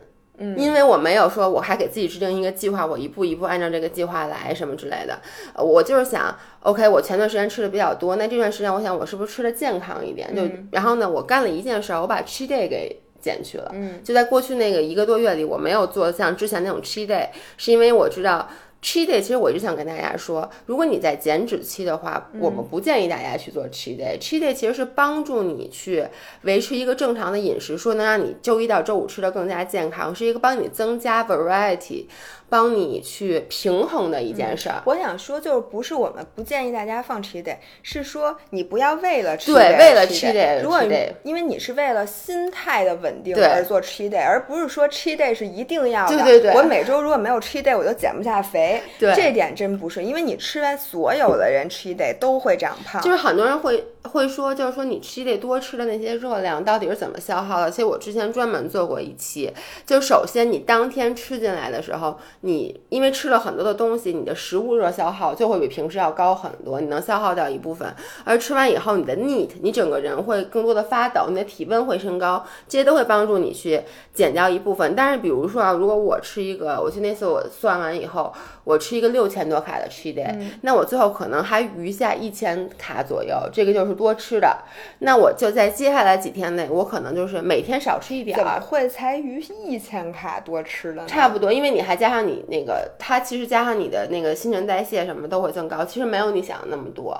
[0.55, 5.19] 因为我没有说，我还给自己制定一个计划，我一步一步按照这个计划来什么之类的。
[5.55, 10.35] 我就是想，OK，我前段时间吃的比较多，那这段时间我想我是不是吃的健康一点？
[10.35, 13.71] 就然后呢，我干了一件事，我把 cheat day 给减去了。
[13.73, 18.47] 嗯，就在过去那个一个多月里，我没有做像之前那种 cheat day，是因为我知道。
[18.79, 24.17] Cheat day，其实我一直想跟大家说，如果你在减脂期的话，我们不建议大家去做 cheat day。
[24.19, 26.05] cheat day 其实是帮助你去
[26.43, 32.05] 维持一个正常的饮食，说能让你周一到周五吃的更加健康，是一个帮你增加 variety。
[32.49, 34.81] 帮你去平衡的一件事儿。
[34.85, 40.81] 我想说，就是不是我们不建议大家放 cheat day，是说你不要为了吃对为了 cheat day，如果
[41.23, 46.15] 因为你是为了心态的稳定而做 cheat day，而不是说 cheat day 是一定要的。
[46.15, 46.53] 对对对。
[46.53, 48.81] 我每周如果没有 cheat day，我就减不下肥。
[48.97, 49.13] 对。
[49.13, 53.01] 这点真不是，因为你吃完所有的人 cheat day 都会长胖。
[53.01, 57.69] 就是很多人会会说，就是说你 cheat day 多吃的那些热量到底是怎么消耗的？
[57.69, 59.51] 其实我之前专门做过一期，
[59.85, 62.17] 就首先你当天吃进来的时候。
[62.41, 67.93] 你因为吃了很多的东西，你的食物热消耗就会比平时要高很多，你能消耗掉一部分。
[68.23, 73.81] 而吃完以后，你的 NEAT，你整个人会更多的发抖，你的体温会升高，这些都会帮助你去
[74.13, 74.93] 减掉一部分。
[74.95, 78.31] 但是，比如说啊，如果我吃一个，我去那次我算完以后，
[78.67, 84.57] 我吃一个六千多卡的 cheat day，那我最后可能还余下一千卡左右，这个就是多吃的。
[84.99, 88.37] 那我就在接下来几天内，我可能就是每天少吃一点。
[88.37, 91.05] 怎么会才余一千卡多吃的？
[91.07, 92.17] 差不多，因为你还加上。
[92.27, 97.17] 你那个，它其实加上你的那个新陈代谢什么都会增高，其实没有你想的那么多，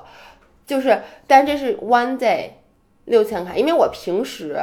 [0.66, 2.50] 就是，但这是 one day
[3.06, 4.58] 六千卡，因为我平时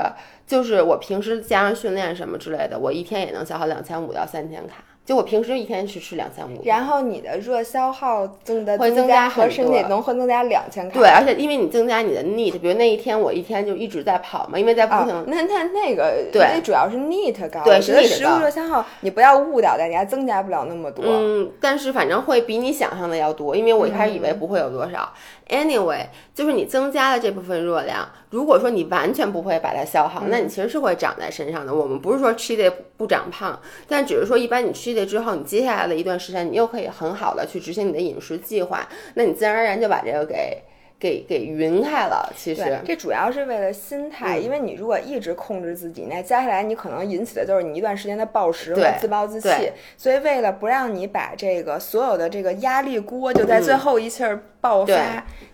[0.45, 4.83] 就是我平时加上训练什么之类的，我一天也能消耗两千五到三千卡。
[5.05, 10.99] 就我平时一天是吃两千五，然后你的热消耗增的会增加和身体能会增加两千卡。
[10.99, 15.25] 对，而且因为你增加你的 NEAT，比如那一天我一天就一直在跑嘛，因为在不停。
[15.27, 18.15] 那那那个对，主要是 NEAT 高，对，是 NEAT 高。
[18.15, 21.05] 食物热消耗你不要误导大家，增加不了那么多。
[21.05, 25.07] 嗯，但是反正会比你想象的要多，因为我一开始以为不会有多少。
[25.49, 31.73] Anyway，就是你增加了这部分热量，如果说你完全不会把它消耗，那你其实是会长在身上的。
[31.73, 40.61] 我们不是说吃的不长胖，但只是说一般你吃的之后，你接下来的一段时间，你又可以很好的去执行你的饮食计划，那你自然而然就把这个给。
[40.97, 49.49] 给给匀开了，其实这主要是为了心态，因为你如果一直控制自己，那接下来你可能引起的就是你一段时间的暴食和自暴自弃。
[49.97, 54.95] 所以为了不让你把这个所有的这个压力锅就在最后一气儿爆发，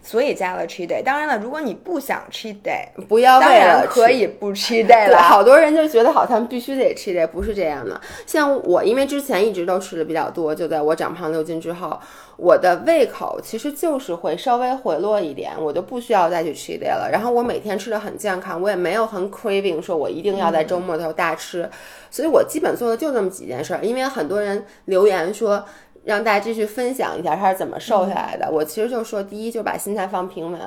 [0.01, 1.03] 所以加了 cheat day。
[1.03, 5.17] 当然了，如果你不想 cheat day，不要为了可以不 cheat day 了。
[5.17, 7.99] 好多人就觉得好像必须得 cheat day，不是这样的。
[8.25, 11.99] 像我，因为之前一直都吃的比较多，就在我长胖六斤之后。
[12.37, 17.07] 我的胃口其实就是会稍微回落一点，我就不需要再去 cheat day 了。
[17.11, 21.69] 然后我每天吃的很健康，我也没有很 craving，说我一定要在周末的时候大吃。
[22.09, 23.81] 所以我基本做的就这么几件事儿。
[23.83, 25.63] 因为很多人留言说，
[26.03, 28.49] 让大家继续分享一下他是怎么瘦下来的。
[28.51, 30.59] 我其实就说，第一就把心态放平稳，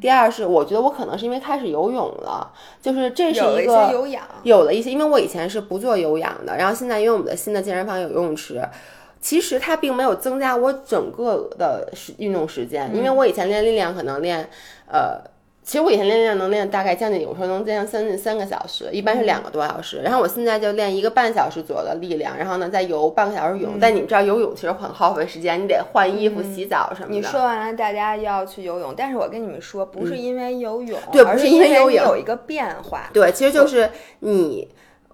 [0.00, 8.62] 第二是我觉得我可能是因为开始游泳了，就是这是有了一个些有氧，有了一些，因为我以前是不做有氧的，然后现在因为我们的新的健身房有游泳池，
[9.20, 14.48] 其实它并没有增加我整个的时运动时间，因为我以前练力量可能练，
[14.86, 15.20] 呃。
[15.70, 20.00] 其实我以前练力量能练大概将近，有时候能练将近三个小时，一般是两个多小时。
[20.02, 23.78] 然后我现在就练一个半小时左右的力量，然后呢再游半个小时泳。
[23.80, 27.14] 但你们知道游泳其实很耗费时间，你得换衣服、洗澡什么的。
[27.14, 33.08] 你说完了，大家要去游泳，但是我跟你们说，不是因为游泳，对不是因为游泳有一个变化。
[33.12, 34.66] 对，其实就是你。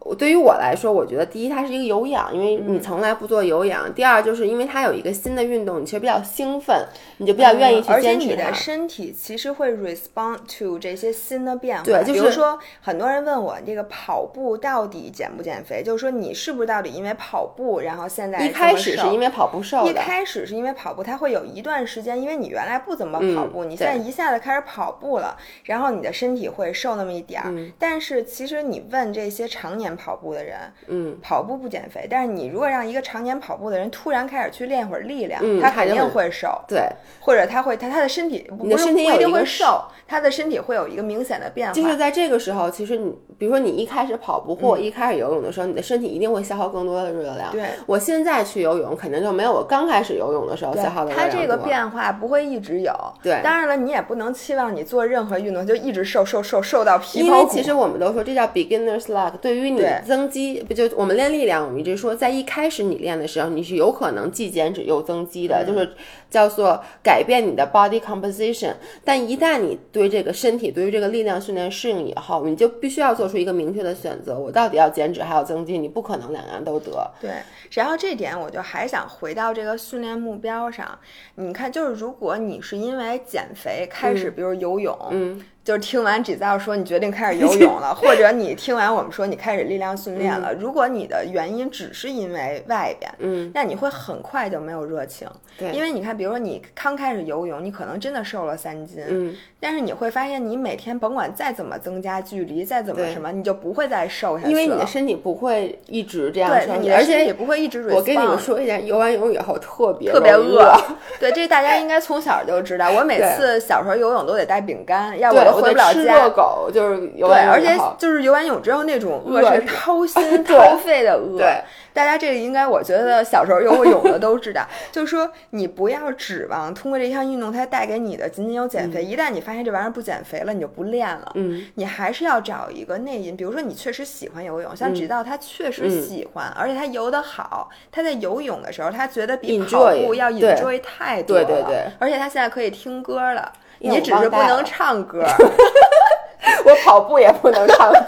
[0.09, 6.87] 我对于我来说，我觉得第一它是一个有氧，因为嗯你从来不做有氧；第二就是因为它有一个新的运动，你其实比较兴奋，
[7.19, 8.33] 你就比较愿意去嗯而且坚持它。
[8.33, 11.85] 你的身体其实会 respond to 这些新的变化。
[11.85, 19.27] 对就是比如说很多人问我这个跑步到底减不减肥，就是说你是不是到底因为跑步，然后现在一开始是因为。
[19.37, 27.51] 跑步瘦一，开始是因为跑步，它会有一段时间，因为你原来不怎么跑步，嗯你现在一下子开始跑步了，然后你的身体会瘦那么一点儿。
[27.51, 36.49] 嗯但是其实你问这些常年跑步的人，嗯，跑步不减肥，但是你如果让一个常年跑步的人突然开始去练会儿力量，嗯他肯定会会瘦。
[36.69, 36.89] 对，
[37.21, 41.75] 或者他会他他的身体不是你的身体不一定会瘦，他的身体会有一个明显的变化。
[41.75, 47.51] 就是在这个时候，其实你比如说你一开始跑步或者一开始游泳的时候，你的身体一定会消耗更多的热量。
[47.53, 51.41] 对我现在去游泳，肯定就没有我刚开始游泳的时候消耗的热量多。
[51.41, 52.93] 这个变化不会一直有。
[53.23, 57.49] 对当然了，你也不能期望你做任何运动就一直瘦瘦瘦瘦到皮因包骨。
[57.49, 59.33] 为其实我们都说这叫 beginner's luck。
[59.39, 65.91] 对于你对增肌，不就我们练力量，我们一直说，在一开始你练的时候，你是有可能既减脂又增肌嗯的，就是
[66.31, 68.75] 叫做改变你的 body composition。
[69.05, 75.79] 但一旦你对这个身体、对于这个力量训练适应以后，你就必须要做出一个明确的选择：我到底要减脂还要增肌？
[75.79, 77.11] 你不可能两样都得。
[77.21, 77.31] 对，
[77.71, 80.99] 然后这点我就还想回到这个训练目标上。
[81.37, 95.27] 你看，就是如果你是因为减肥开始，比如游泳，嗯，就是听完 g i z e 说你决定开始游泳了， 或者你听完我们说你开始力量训练了，如果你的原因只是因为外边，嗯，那你会很快就没有热情。
[95.59, 104.51] 对因为你看，比如说你刚开始游泳，你可能真的瘦了三斤，嗯，但是你会发现，你每天甭管再怎么增加距离，再怎么什么，你就不会再瘦下去了。
[104.51, 110.73] 因为你的身体不会一直这样对，你的而且身体不会一直我跟你们说一下，游完泳以后特别特别饿。
[111.19, 112.93] 对，这大家应该从小就知道。
[112.93, 116.31] 我每次小时候游泳都得带饼干，要不回不了吃家热。
[116.31, 121.39] 狗就是游对，而且就是游完泳之后那种饿饿是是掏心 掏肺的饿。
[121.39, 131.33] 对，大家这个应该我觉得小时候游过泳的都知道，就是说你不要指望通过这项运动它带给你的仅仅有减肥，一旦你发现这玩意儿不减肥了，你就不练了。
[131.35, 145.25] 嗯，你还是要找一个内因，比如说你确实喜欢游泳，像直到他确实嗯喜欢，而且他游得好，他在游泳的时候他觉得比跑步要对 enjoy 太多了，对对对而且他现在可以听歌了，你只是不能唱歌。
[146.65, 147.99] 我跑步也不能唱歌，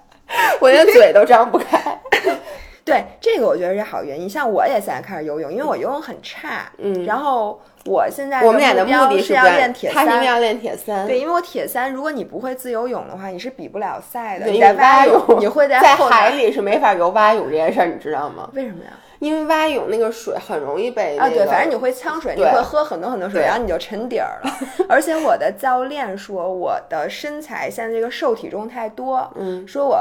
[0.60, 1.78] 我连嘴都张不开。
[2.90, 4.28] 对，这个我觉得是好原因。
[4.28, 10.24] 像我也现在开始游泳，因为我游泳很差，嗯然后我现在我们俩的目的是要练铁三。
[10.24, 14.46] 要练铁三，对，因为我铁三，如果你不会自由泳的话，你是比不了赛的。
[14.46, 18.50] 你在蛙泳你会在后海台，里是没法游蛙泳这件事儿，你知道吗？
[18.52, 18.90] 为什么呀？
[19.18, 24.50] 因为蛙泳那个水很容易被啊，对，反正你会呛水，你会喝很多很多水，然后你就沉底儿了。
[24.88, 29.98] 而且我的教练说，我的身材现在这个瘦体重太多，嗯，说我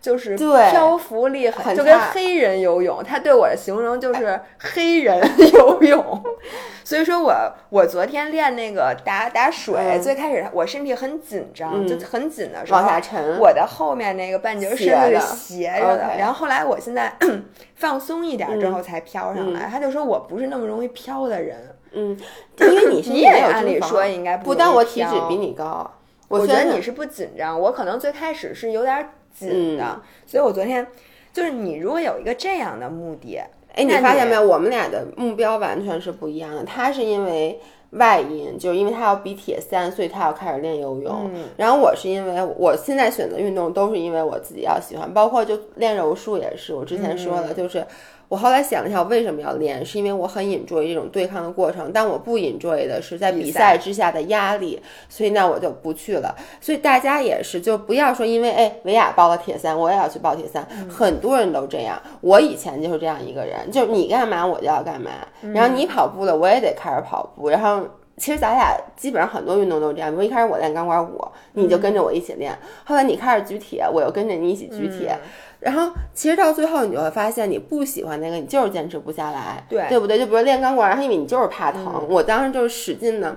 [0.00, 5.20] 就是对漂浮力很，很就跟黑人游泳，他对我的形容就是黑人
[5.52, 6.22] 游泳。
[6.82, 7.32] 所以说我
[7.68, 13.38] 我昨天练那个打打水，嗯最开始我身体很紧张，嗯就很紧的时候往下沉。
[13.38, 17.12] 我的后面那个半截身子是斜着的然后后来我现在
[17.76, 19.68] 放松一点之嗯后才飘上来。
[19.70, 21.56] 他就说我不是那么容易飘的人，
[21.92, 22.18] 嗯，
[22.58, 25.88] 因为你 是你也有按理说应该不，但我体脂比你高。
[26.26, 29.10] 我觉得你是不紧张，我可能最开始是有点
[29.42, 29.78] 嗯
[30.26, 30.86] 所以我昨天
[31.32, 33.40] 就是你如果有一个这样的目的，
[33.74, 34.42] 哎，你发现没有？
[34.42, 36.64] 我们俩的目标完全是不一样的。
[36.64, 37.58] 他是因为
[37.90, 41.30] 外因，就是因为他要比铁三，所以他要开始练游泳。
[41.34, 46.74] 嗯然后我是因为我现在选择运动都是因为我自己要喜欢，包括就练柔术也是。
[46.74, 47.86] 我之前说嗯了，就是
[48.30, 56.32] 我后来想了一下，我为什么要练，是因为我很 enjoy 这种对抗的过程，但我不 enjoy 的是在比比赛赛之下的压力，所以那我就不去了。
[56.60, 60.64] 所以大家也是，就不要说因为哎维亚报了铁三，我也要去报铁三。
[60.88, 65.10] 很多人都这样，我以前就是这样一个人，就是你干嘛我就要干嘛，
[65.52, 67.84] 然后你跑步了我也得开始跑步，然后。
[68.16, 72.52] 其实咱俩基本上很多运动都这样，比如一开始我练钢管舞，你就跟着我一起练；
[72.84, 75.16] 后来你开始举铁，我又跟着你一起举铁。
[75.60, 80.18] 然后其实到最后你就会发现，你不喜欢那个，你就是坚持不下来，对对不对？
[80.18, 83.36] 就比如练钢管，然后因为你就是怕疼，我当时就是使劲的，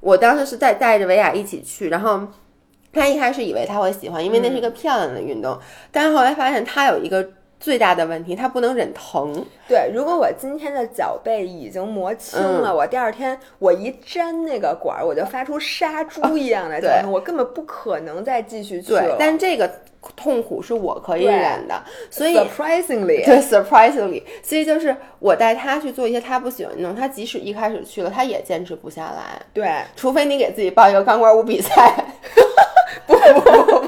[0.00, 2.28] 我当时是带带着维亚一起去，然后。
[2.94, 5.58] 他一开始以为他会喜欢，因为那是一个漂亮的运动，
[5.90, 7.26] 但是后来发现他有一个
[7.62, 9.32] 最大的问题，他不能忍疼。
[9.68, 19.14] 对，如果我今天的脚背已经磨青了，我第二天我一粘那个管儿，我就发出杀猪一样的叫声，我根本不可能再继续去了。
[19.16, 19.70] 但这个
[20.16, 29.40] 痛苦是我可以忍的，所以 surprisingly，对 surprisingly，所以就是我带他去做一些他不喜欢的运动，他即使一开始去了，他也坚持不下来。
[29.54, 31.94] 对，除非你给自己报一个钢管舞比赛。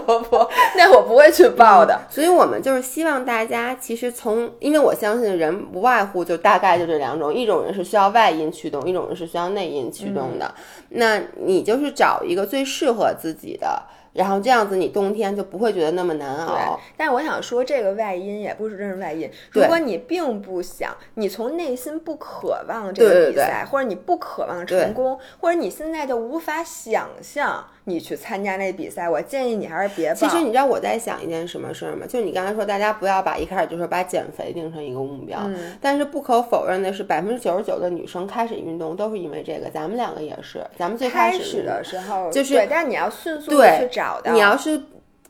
[0.04, 0.46] 不不
[0.76, 2.00] 那我不会去报的。
[2.08, 10.54] 所以我们就是希望大家，其实从，因为我相信人不外乎就大概就这两种，一种人是需要外因驱动，一种人是需要内因驱动的。
[10.90, 13.82] 那你就是找一个最适合自己的。
[14.14, 16.78] 然后这样子，你冬天就不会觉得那么难熬。
[16.96, 19.28] 但是我想说，这个外因也不是真是外因。
[19.50, 30.14] 如果你并不想，你从内心不渴望这个比赛，或者你不渴望成功，或者你现在就无法想象你去参加那比赛，我建议你还是别报。
[30.14, 32.06] 其实你知道我在想一件什么事儿吗？
[32.08, 35.38] 就你刚才说，大家不要把一开始就说把减肥定成一个目标。
[35.44, 35.76] 嗯。
[35.80, 39.68] 但是不可否认的是，百分之九十九的女生开始运动都是因为这个。
[39.68, 44.32] 咱们两个也是，咱们最开始的时候就是，对，但你要迅速的去找到。
[44.32, 44.80] 你要是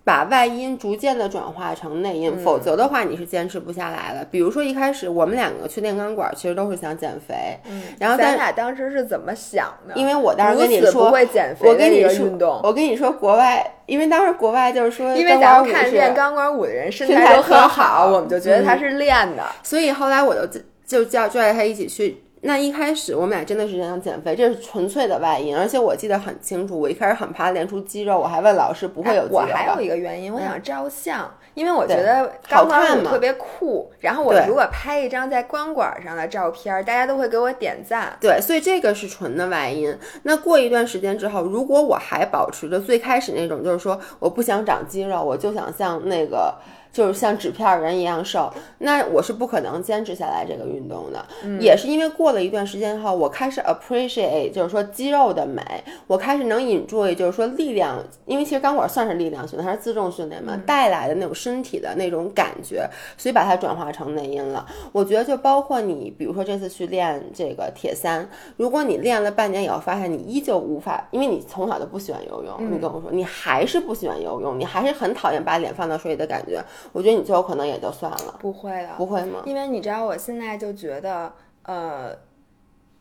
[0.05, 4.23] 把外因逐渐的转化成内因，否则的话你是坚持不下来的。
[4.31, 7.35] 比如说一开始我们两个去练钢管，其实都是想减肥。
[7.71, 9.95] 嗯，然后咱俩当时是怎么想的？
[9.95, 11.67] 因为我当时跟你说，不会减肥。
[11.67, 19.43] 我跟你说，我跟你说，国外，因为当时国外就是说，因为咱们看练钢管舞的人身材都很好，我们就觉得他是练的。
[19.63, 22.24] 所以后来我就就叫拽着他一起去。
[22.47, 29.37] 那一开始我们俩真的是想减肥，这是纯粹的外因，而且我记得很清楚，我一开始很怕练出肌肉，我还问老师不会有肌肉。
[29.37, 33.91] 我还有一个原因，我想照相，因为我觉得钢管舞特别酷。
[33.99, 38.15] 然后我如果拍一张在钢管上的照片，大家都会给我点赞。
[38.21, 39.97] 对，所以这个是纯的外因。
[40.25, 46.55] 那过一段时间之后，如果我还保持着最开始那种，就是说我不想长肌肉，我就想像那个。
[46.95, 51.27] 就是像纸片人一样瘦，那我是不可能坚持下来这个运动的。
[51.59, 55.61] 也是因为过了一段时间后，我开始 appreciate，就是说肌肉的美，
[56.07, 62.89] 我开始能 enjoy，就是说力量，因为其实钢管算是力量训练，它是自重训练嘛，带来的那种身体的那种感觉，
[63.19, 64.65] 所以把它转化成内因了。
[64.93, 76.63] 我觉得就包括你，比如说这次去练这个铁三，如果你练了半年以后发现你依旧无法，因为你从小就不喜欢游泳，你跟我说你还是不喜欢游泳，你还是很讨厌把脸放到水里的感觉。
[76.93, 79.43] 我觉得你最后可能也就算了，不会的，不会吗？
[79.45, 81.33] 因为你知道，我现在就觉得，
[81.63, 82.17] 呃，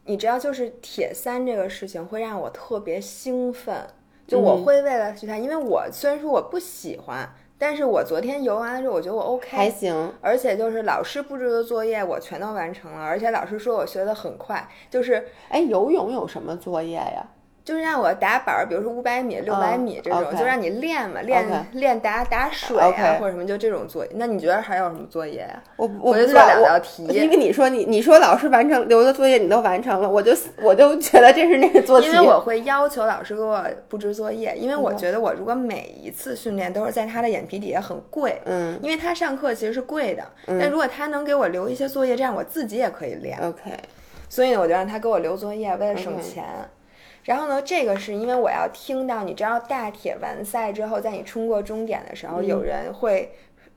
[0.06, 3.88] 你知道，就是铁三这个事情会让我特别兴奋，
[4.28, 17.26] 就我会为了去它，因为我虽然说我不喜欢，但是我昨天游完了之后，我觉得我 OK，还行，而且就是老师布置的作业我全都完成了，而且老师说我学的很快，就是，哎，游泳有什么作业呀？
[17.64, 24.12] 就是让我打板儿，比如说五百米、六百米这种，就让你练嘛，练练打打水啊，或者什么，就这种作业。
[24.16, 25.64] 那你觉得还有什么作业呀？
[25.78, 32.08] 我我就做两道题，因为你说你你说老师完成留的作业你都完成了，我就我就觉得这是那个作业。
[32.08, 40.24] 因为我会要求老师给我布置作业，因为我觉得我如果每一次训练都是在他的眼皮底下很贵，嗯，因为他上课其实是贵的，
[40.60, 43.40] 但如果他能给我留一些作业，这样我自己也可以练。
[43.40, 43.72] OK，
[44.28, 46.44] 所以呢，我就让他给我留作业，为了省钱。
[47.24, 53.32] 然后呢，这个是因为我要听到，你知道大铁完赛之后，在你冲过终点的时候，有人会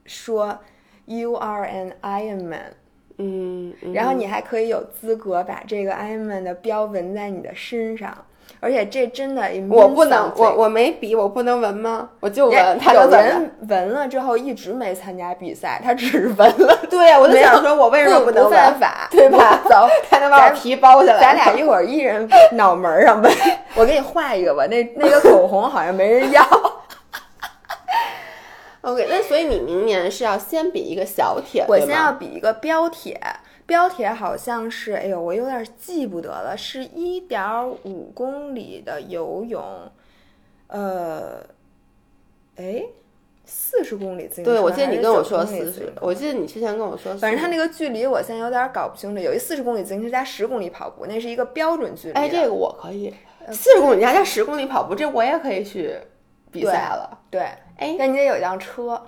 [0.05, 0.59] 说
[1.05, 2.73] “You are an Iron Man”，
[3.19, 8.27] 嗯，然后你还可以有资格把这个 Iron Man 的标纹在你的身上。
[8.61, 12.09] 而且这真的，我不能，我我没比，我不能闻吗？
[12.21, 12.79] 我就闻。
[12.79, 16.79] 他有人闻了之后一直没参加比赛，他只是闻了。
[16.91, 19.09] 对呀，我就想说，我为什么不能犯法？
[19.11, 19.61] 对吧？
[19.69, 21.21] 走，他能把我皮剥下来。
[21.21, 23.31] 咱俩一会儿一人脑门上纹，
[23.77, 24.67] 我给你画一个吧。
[24.67, 26.43] 那那个口红好像没人要。
[28.83, 33.21] OK，那所以你明年是要先比一个小铁，我先要比一个标铁。
[33.67, 39.63] 标铁好像是，哎呦，我有点记不得了，是一点五公里的游泳，
[40.69, 41.45] 呃，
[42.55, 42.85] 哎，
[43.45, 44.53] 四十公里自行车。
[44.53, 52.15] 对，我记得你跟我说四十，我记得你之前跟我说，反正他那个距离我现在有点搞不清楚，有一四十公里自行车加十公里跑步，那是一个标准距离。
[52.15, 53.13] 哎，这个我可以，
[53.51, 55.97] 四十公里加加十公里跑步，这我也可以去
[56.53, 57.19] 比赛了。
[57.31, 57.41] 对，
[57.79, 59.03] 哎，那你得有一辆车。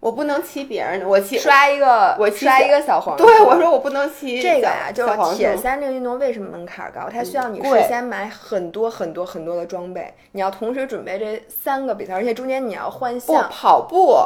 [0.00, 3.16] 我不能骑别人的，我骑刷一个，我刷一个小黄。
[3.16, 7.08] 对，我说我不能骑这个呀，就是铁三这个运动为什么门槛高？
[7.10, 13.48] 它需要你事先买很多很多很多的装备，你要同时准备这三个比赛，而且中间你要换项。
[13.50, 14.16] 跑步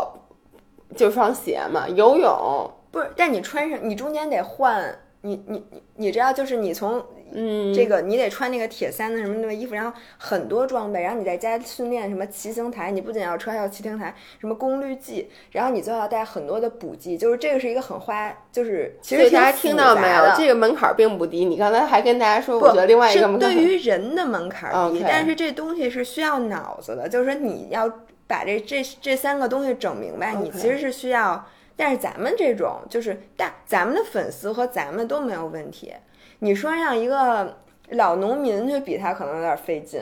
[0.95, 4.85] 就双鞋嘛，游泳不是，但你穿上，你中间得换，
[5.23, 7.03] 你你你你知道，就是你从
[7.35, 20.25] 嗯这个你得穿那个铁三的什么那个衣服，然后很多装备，然后你在家训练什么骑行台，你不仅要穿，还有骑行台，什么功率计，然后你最后要带很多的补剂，就是这个是一个很花，就是其实大家听到没有？
[20.37, 21.45] 这个门槛儿并不低。
[21.45, 27.91] 你刚才还跟大家说，不我觉得另外一个门槛儿对于人的门槛儿低但是这东西是需要脑子的，就是说你要
[28.27, 31.45] 把这这这三个东西整明白，你其实是需要。
[31.75, 35.93] 但是咱们这种就是大，咱们的粉丝和咱们都没有问题。
[36.45, 37.57] 你说让一个
[37.91, 40.01] 老农民去比他，可能有点费劲。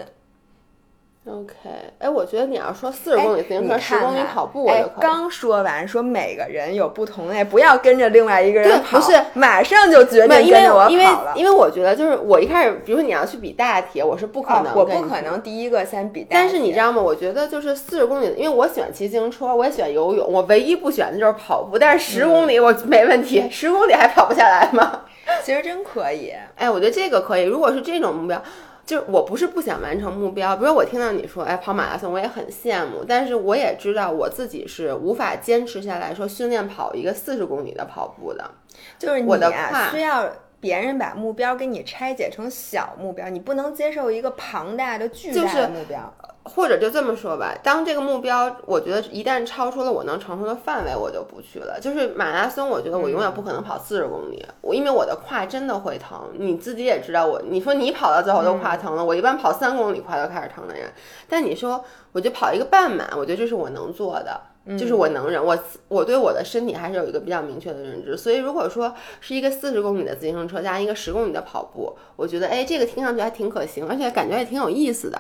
[1.27, 1.53] OK，
[1.99, 5.01] 哎，我觉得你要说四十公里自行车、哎十公里跑步，我哎就可以。
[5.03, 11.35] 刚说完，说每个人有不同的，不要跟着另外一个人跑，不是马上就决定，因跟着我为因为跑了。
[11.37, 15.21] 因为我觉得就是我一开始，比如说你要去比大铁，我是不可能、哦我不可。
[15.21, 17.03] 能第一个先比大，但是你知道吗？
[17.03, 21.79] 我觉得就是四十公里，因为我喜欢骑自行车，我也喜欢游泳，我唯一不喜欢的就是跑步。
[21.79, 25.03] 但是十公里我没问题，十、公里还跑不下来吗？
[25.45, 26.33] 其实真可以。
[26.57, 27.45] 哎，我觉得这个可以。
[27.45, 28.43] 如果是这种目标，
[28.87, 38.51] 就是我不是不想完成目标，比如我听到你说，哎，跑马拉松，我也很羡慕，但是我也知道我自己是无法坚持下来说训练跑一个四十公里的跑步的。
[38.99, 39.53] 就是你我的
[39.93, 40.31] 需要
[40.61, 46.13] 别人把目标给你拆解成小目标，你不能接受一个庞大的、巨大的目标。
[46.43, 51.79] 或者就这么说吧，当这个目标，我觉得一旦超出了我能承受的范围，我就不去了。
[51.79, 56.31] 就是马拉松，我觉得我永远不可能跑四十公里，我因为我的胯真的会疼。
[56.39, 60.91] 你自己也知道我，你说你跑到最后都胯疼了，我一般跑三公里胯都开始疼的人。
[61.29, 64.41] 但你说我就跑一个半马，我觉得这是我能做的。
[64.79, 65.59] 就是我能忍，我
[65.89, 75.19] 我对我的身体还是有一个比较明确的认知，所以如果说是一个四十公里的自行车加一个十公里的跑步，我觉得哎，这个听上去还挺可行，而且感觉也挺有意思的。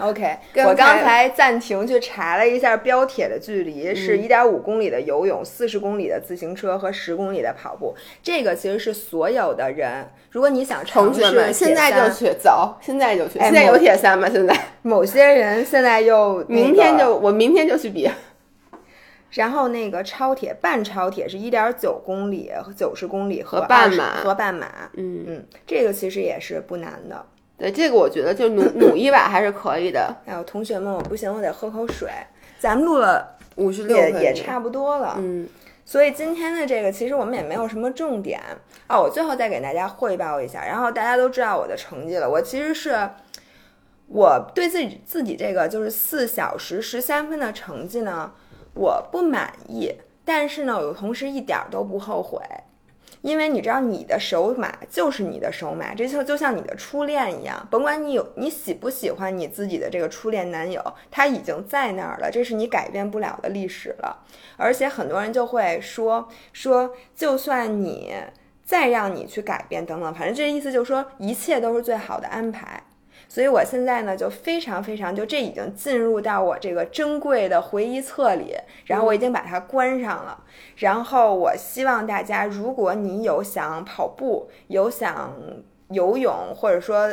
[0.00, 7.94] OK，刚我刚才才暂停去查了一下标铁的距离，是嗯一点五公里的游泳，四十公里的自行车和十公里的跑步。
[8.22, 13.38] 这个其实是所有的人，如果你想尝试同学们，现在就去走，现在就去。
[13.38, 14.28] 哎现在有铁三吗？
[14.30, 18.10] 现在 某些人现在又、 那明天就我明天就去比。
[19.32, 24.66] 然后那个超铁、半超铁是一点九公里、九十公里和半马和半马。
[24.94, 27.24] 嗯，嗯，这个其实也是不难的。
[27.60, 30.16] 对，这个我觉得就努努一把还是可以的。
[30.24, 32.08] 哎呦，同学们，我不行，我得喝口水。
[32.58, 35.46] 咱们录了五十六也也差不多了，嗯，
[35.84, 38.40] 所以今天的这个其实我们也没有什么重点
[38.88, 39.02] 哦。
[39.02, 42.28] 我最后再给大家汇报一下，然后大家都知道我的成绩了。
[42.28, 43.10] 我其实是
[44.08, 48.32] 我对自己自己这个就是四小时十三分的成绩呢，
[48.72, 49.92] 我不满意，
[50.24, 52.40] 但是呢，我同时一点儿都不后悔。
[53.22, 64.24] 因为你知道，你的首马就是你的首马，这就就像你的初恋一样，甭管你有你喜不喜欢你自己的这个初恋男友，他已经在那儿了，这是你改变不了的历史了。
[64.56, 68.14] 而且很多人就会说说，就算你
[68.64, 72.82] 再让你去改变等等，反正这意思就是说，一切都是最好的安排。
[73.30, 78.56] 所以我现在呢，就非常非常，就这已经进入到我这个珍贵的回忆册里，
[78.86, 80.42] 然后我已经把它关上了。
[80.78, 85.32] 然后我希望大家，如果你有想跑步，有想
[85.90, 87.08] 游泳，或者说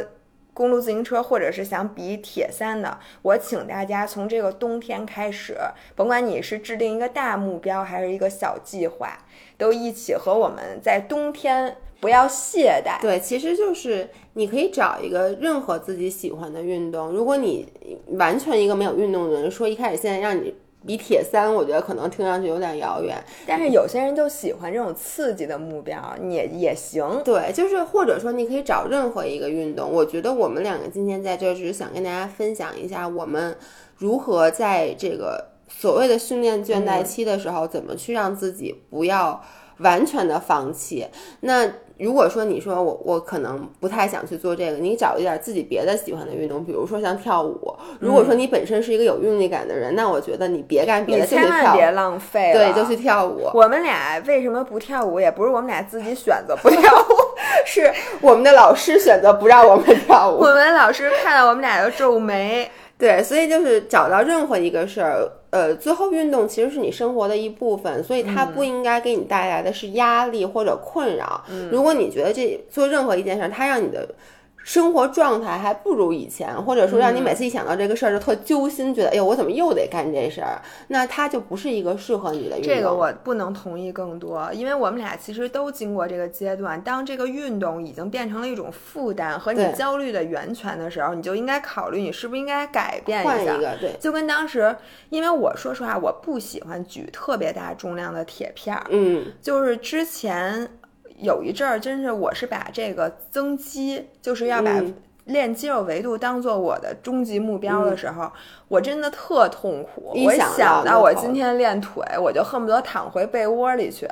[0.56, 5.56] 公路自行车，或者是想比铁三的，我请大家从这个冬天开始，
[5.96, 9.20] 甭管你是制定一个大目标还是一个小计划，
[9.56, 13.02] 都一起和我们在冬天不要懈怠。
[13.02, 17.10] 对，其实就是你可以找一个任何自己喜欢的运动。
[17.10, 17.68] 如果你
[18.10, 20.54] 完全一个没有运动的人，说一开始现在让你
[20.86, 23.18] 比铁三，我觉得可能听上去有点遥远。
[23.46, 27.22] 但是有些人就喜欢这种刺激的目标，也也行。
[27.26, 29.92] 对，就是或者说你可以找任何一个运动。
[29.92, 33.58] 我觉得我们两个今天在这儿只是想跟大家分享一下我们
[33.98, 39.44] 如何在这个所谓的训练倦怠期的时候，怎么去让自己不要
[39.80, 41.08] 完全的放弃。
[41.42, 41.70] 那
[42.00, 47.76] 如果说你说我我可能不太想去做这个，你找一点自己别的喜欢的运动，比如说像跳舞。
[48.00, 51.76] 如果说你本身是一个有韵力感的人，那我觉得你别干别的，就去千万跳。
[51.76, 52.54] 别浪费。
[52.54, 53.50] 对，就去跳舞。
[53.54, 55.20] 我们俩为什么不跳舞？
[55.20, 57.14] 也不是我们俩自己选择不跳舞，
[57.66, 57.92] 是
[58.22, 60.40] 我们的老师选择不让我们跳舞。
[60.40, 62.70] 我们老师看到我们俩就皱眉。
[62.98, 71.44] 对，所以就是找到任何一个事儿，呃，最后运动其实是你生活的一部分，所以它不应该给你带来的是压力或者困扰。
[71.72, 74.08] 如果你觉得这做任何一件事儿，它让你的
[74.68, 82.76] 生活状态还不如以前，或者说让你嗯每次一想到这个事儿就特揪心，觉得哎呦我怎么又得干这事儿，那它就不是一个适合你的运动。
[82.76, 86.82] 这个我不能同意更多，因为我们俩其实都经过这个阶段。
[86.82, 94.76] 当这个运动已经变成了一种负担和你焦虑的源泉的时候，你就应该考虑你是不是应该改变一个对，就跟当时，
[95.10, 100.70] 因为我说实话，我不喜欢举特别大重量的铁片儿，嗯就是之前
[101.18, 104.94] 有一阵儿，真是我是把这个增肌，就是要把嗯
[105.26, 108.32] 练肌肉维度当做我的终极目标的时候，
[108.70, 110.12] 我真的特痛苦。
[110.14, 114.08] 一我一想到我今天练腿，我就恨不得躺回被窝里去。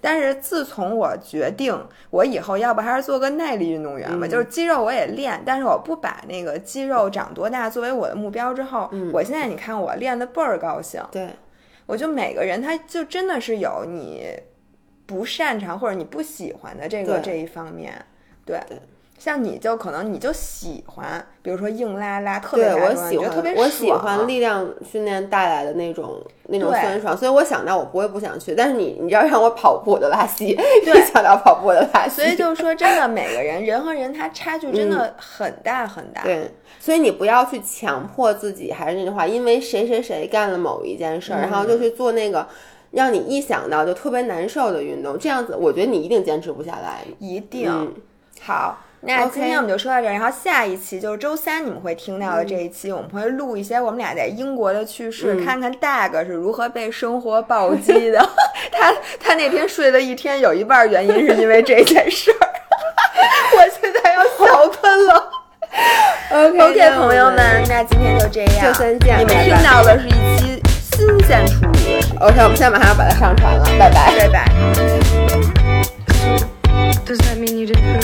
[0.00, 1.74] 但是自从我决定
[2.10, 11.00] 我以后要不还是做个耐力运动员吧，嗯就是肌肉我也练，但是我不把那个肌肉长多大作为我的目标之后，嗯我现在你看我练的倍儿高兴。
[11.10, 11.28] 对，
[11.86, 14.28] 我就每个人他就真的是有你
[15.08, 17.22] 不擅长或者你不喜欢的这个对。
[17.22, 17.92] 这一方面，
[18.44, 18.78] 对对。
[19.18, 22.68] 像你就可能你就喜欢，比如说硬拉拉，特别
[23.10, 30.54] 喜欢我喜欢力量训练带来的那种那种酸爽，所以我想到我不会不想去，但是你你要让我跑步我就拉稀，
[30.84, 36.22] 对一想到跑步我就拉稀，所以就是说，真的每个人人和人他差距真的很大很大。
[36.22, 42.46] 嗯对，所以你不要去强迫自己，还是那句话，因为谁谁谁干了某一件事儿，然后就去做那个
[42.90, 47.04] 让你一想到就特别难受的运动，这样子我觉得你一定坚持不下来。
[47.18, 47.94] 一定、嗯
[48.42, 48.78] 好。
[49.00, 58.18] 那今天我们就说到这儿，然后下一期就是周三你们会听到的这一期，我们会录一些我们俩在英国的趣事，嗯看看 Dag 是如何被生活暴击的。
[58.72, 62.48] 他他那天睡了一天，有一半原因是因为这件事儿。
[63.56, 65.30] 我现在要笑喷了。
[66.32, 70.62] OK 朋友们，那今天就这样，周三见你们听到的是一期
[70.98, 71.70] 新鲜出炉。
[72.26, 74.50] OK，我们现在马上要把它上传了，拜拜拜拜。
[77.06, 78.02] Does that mean you didn't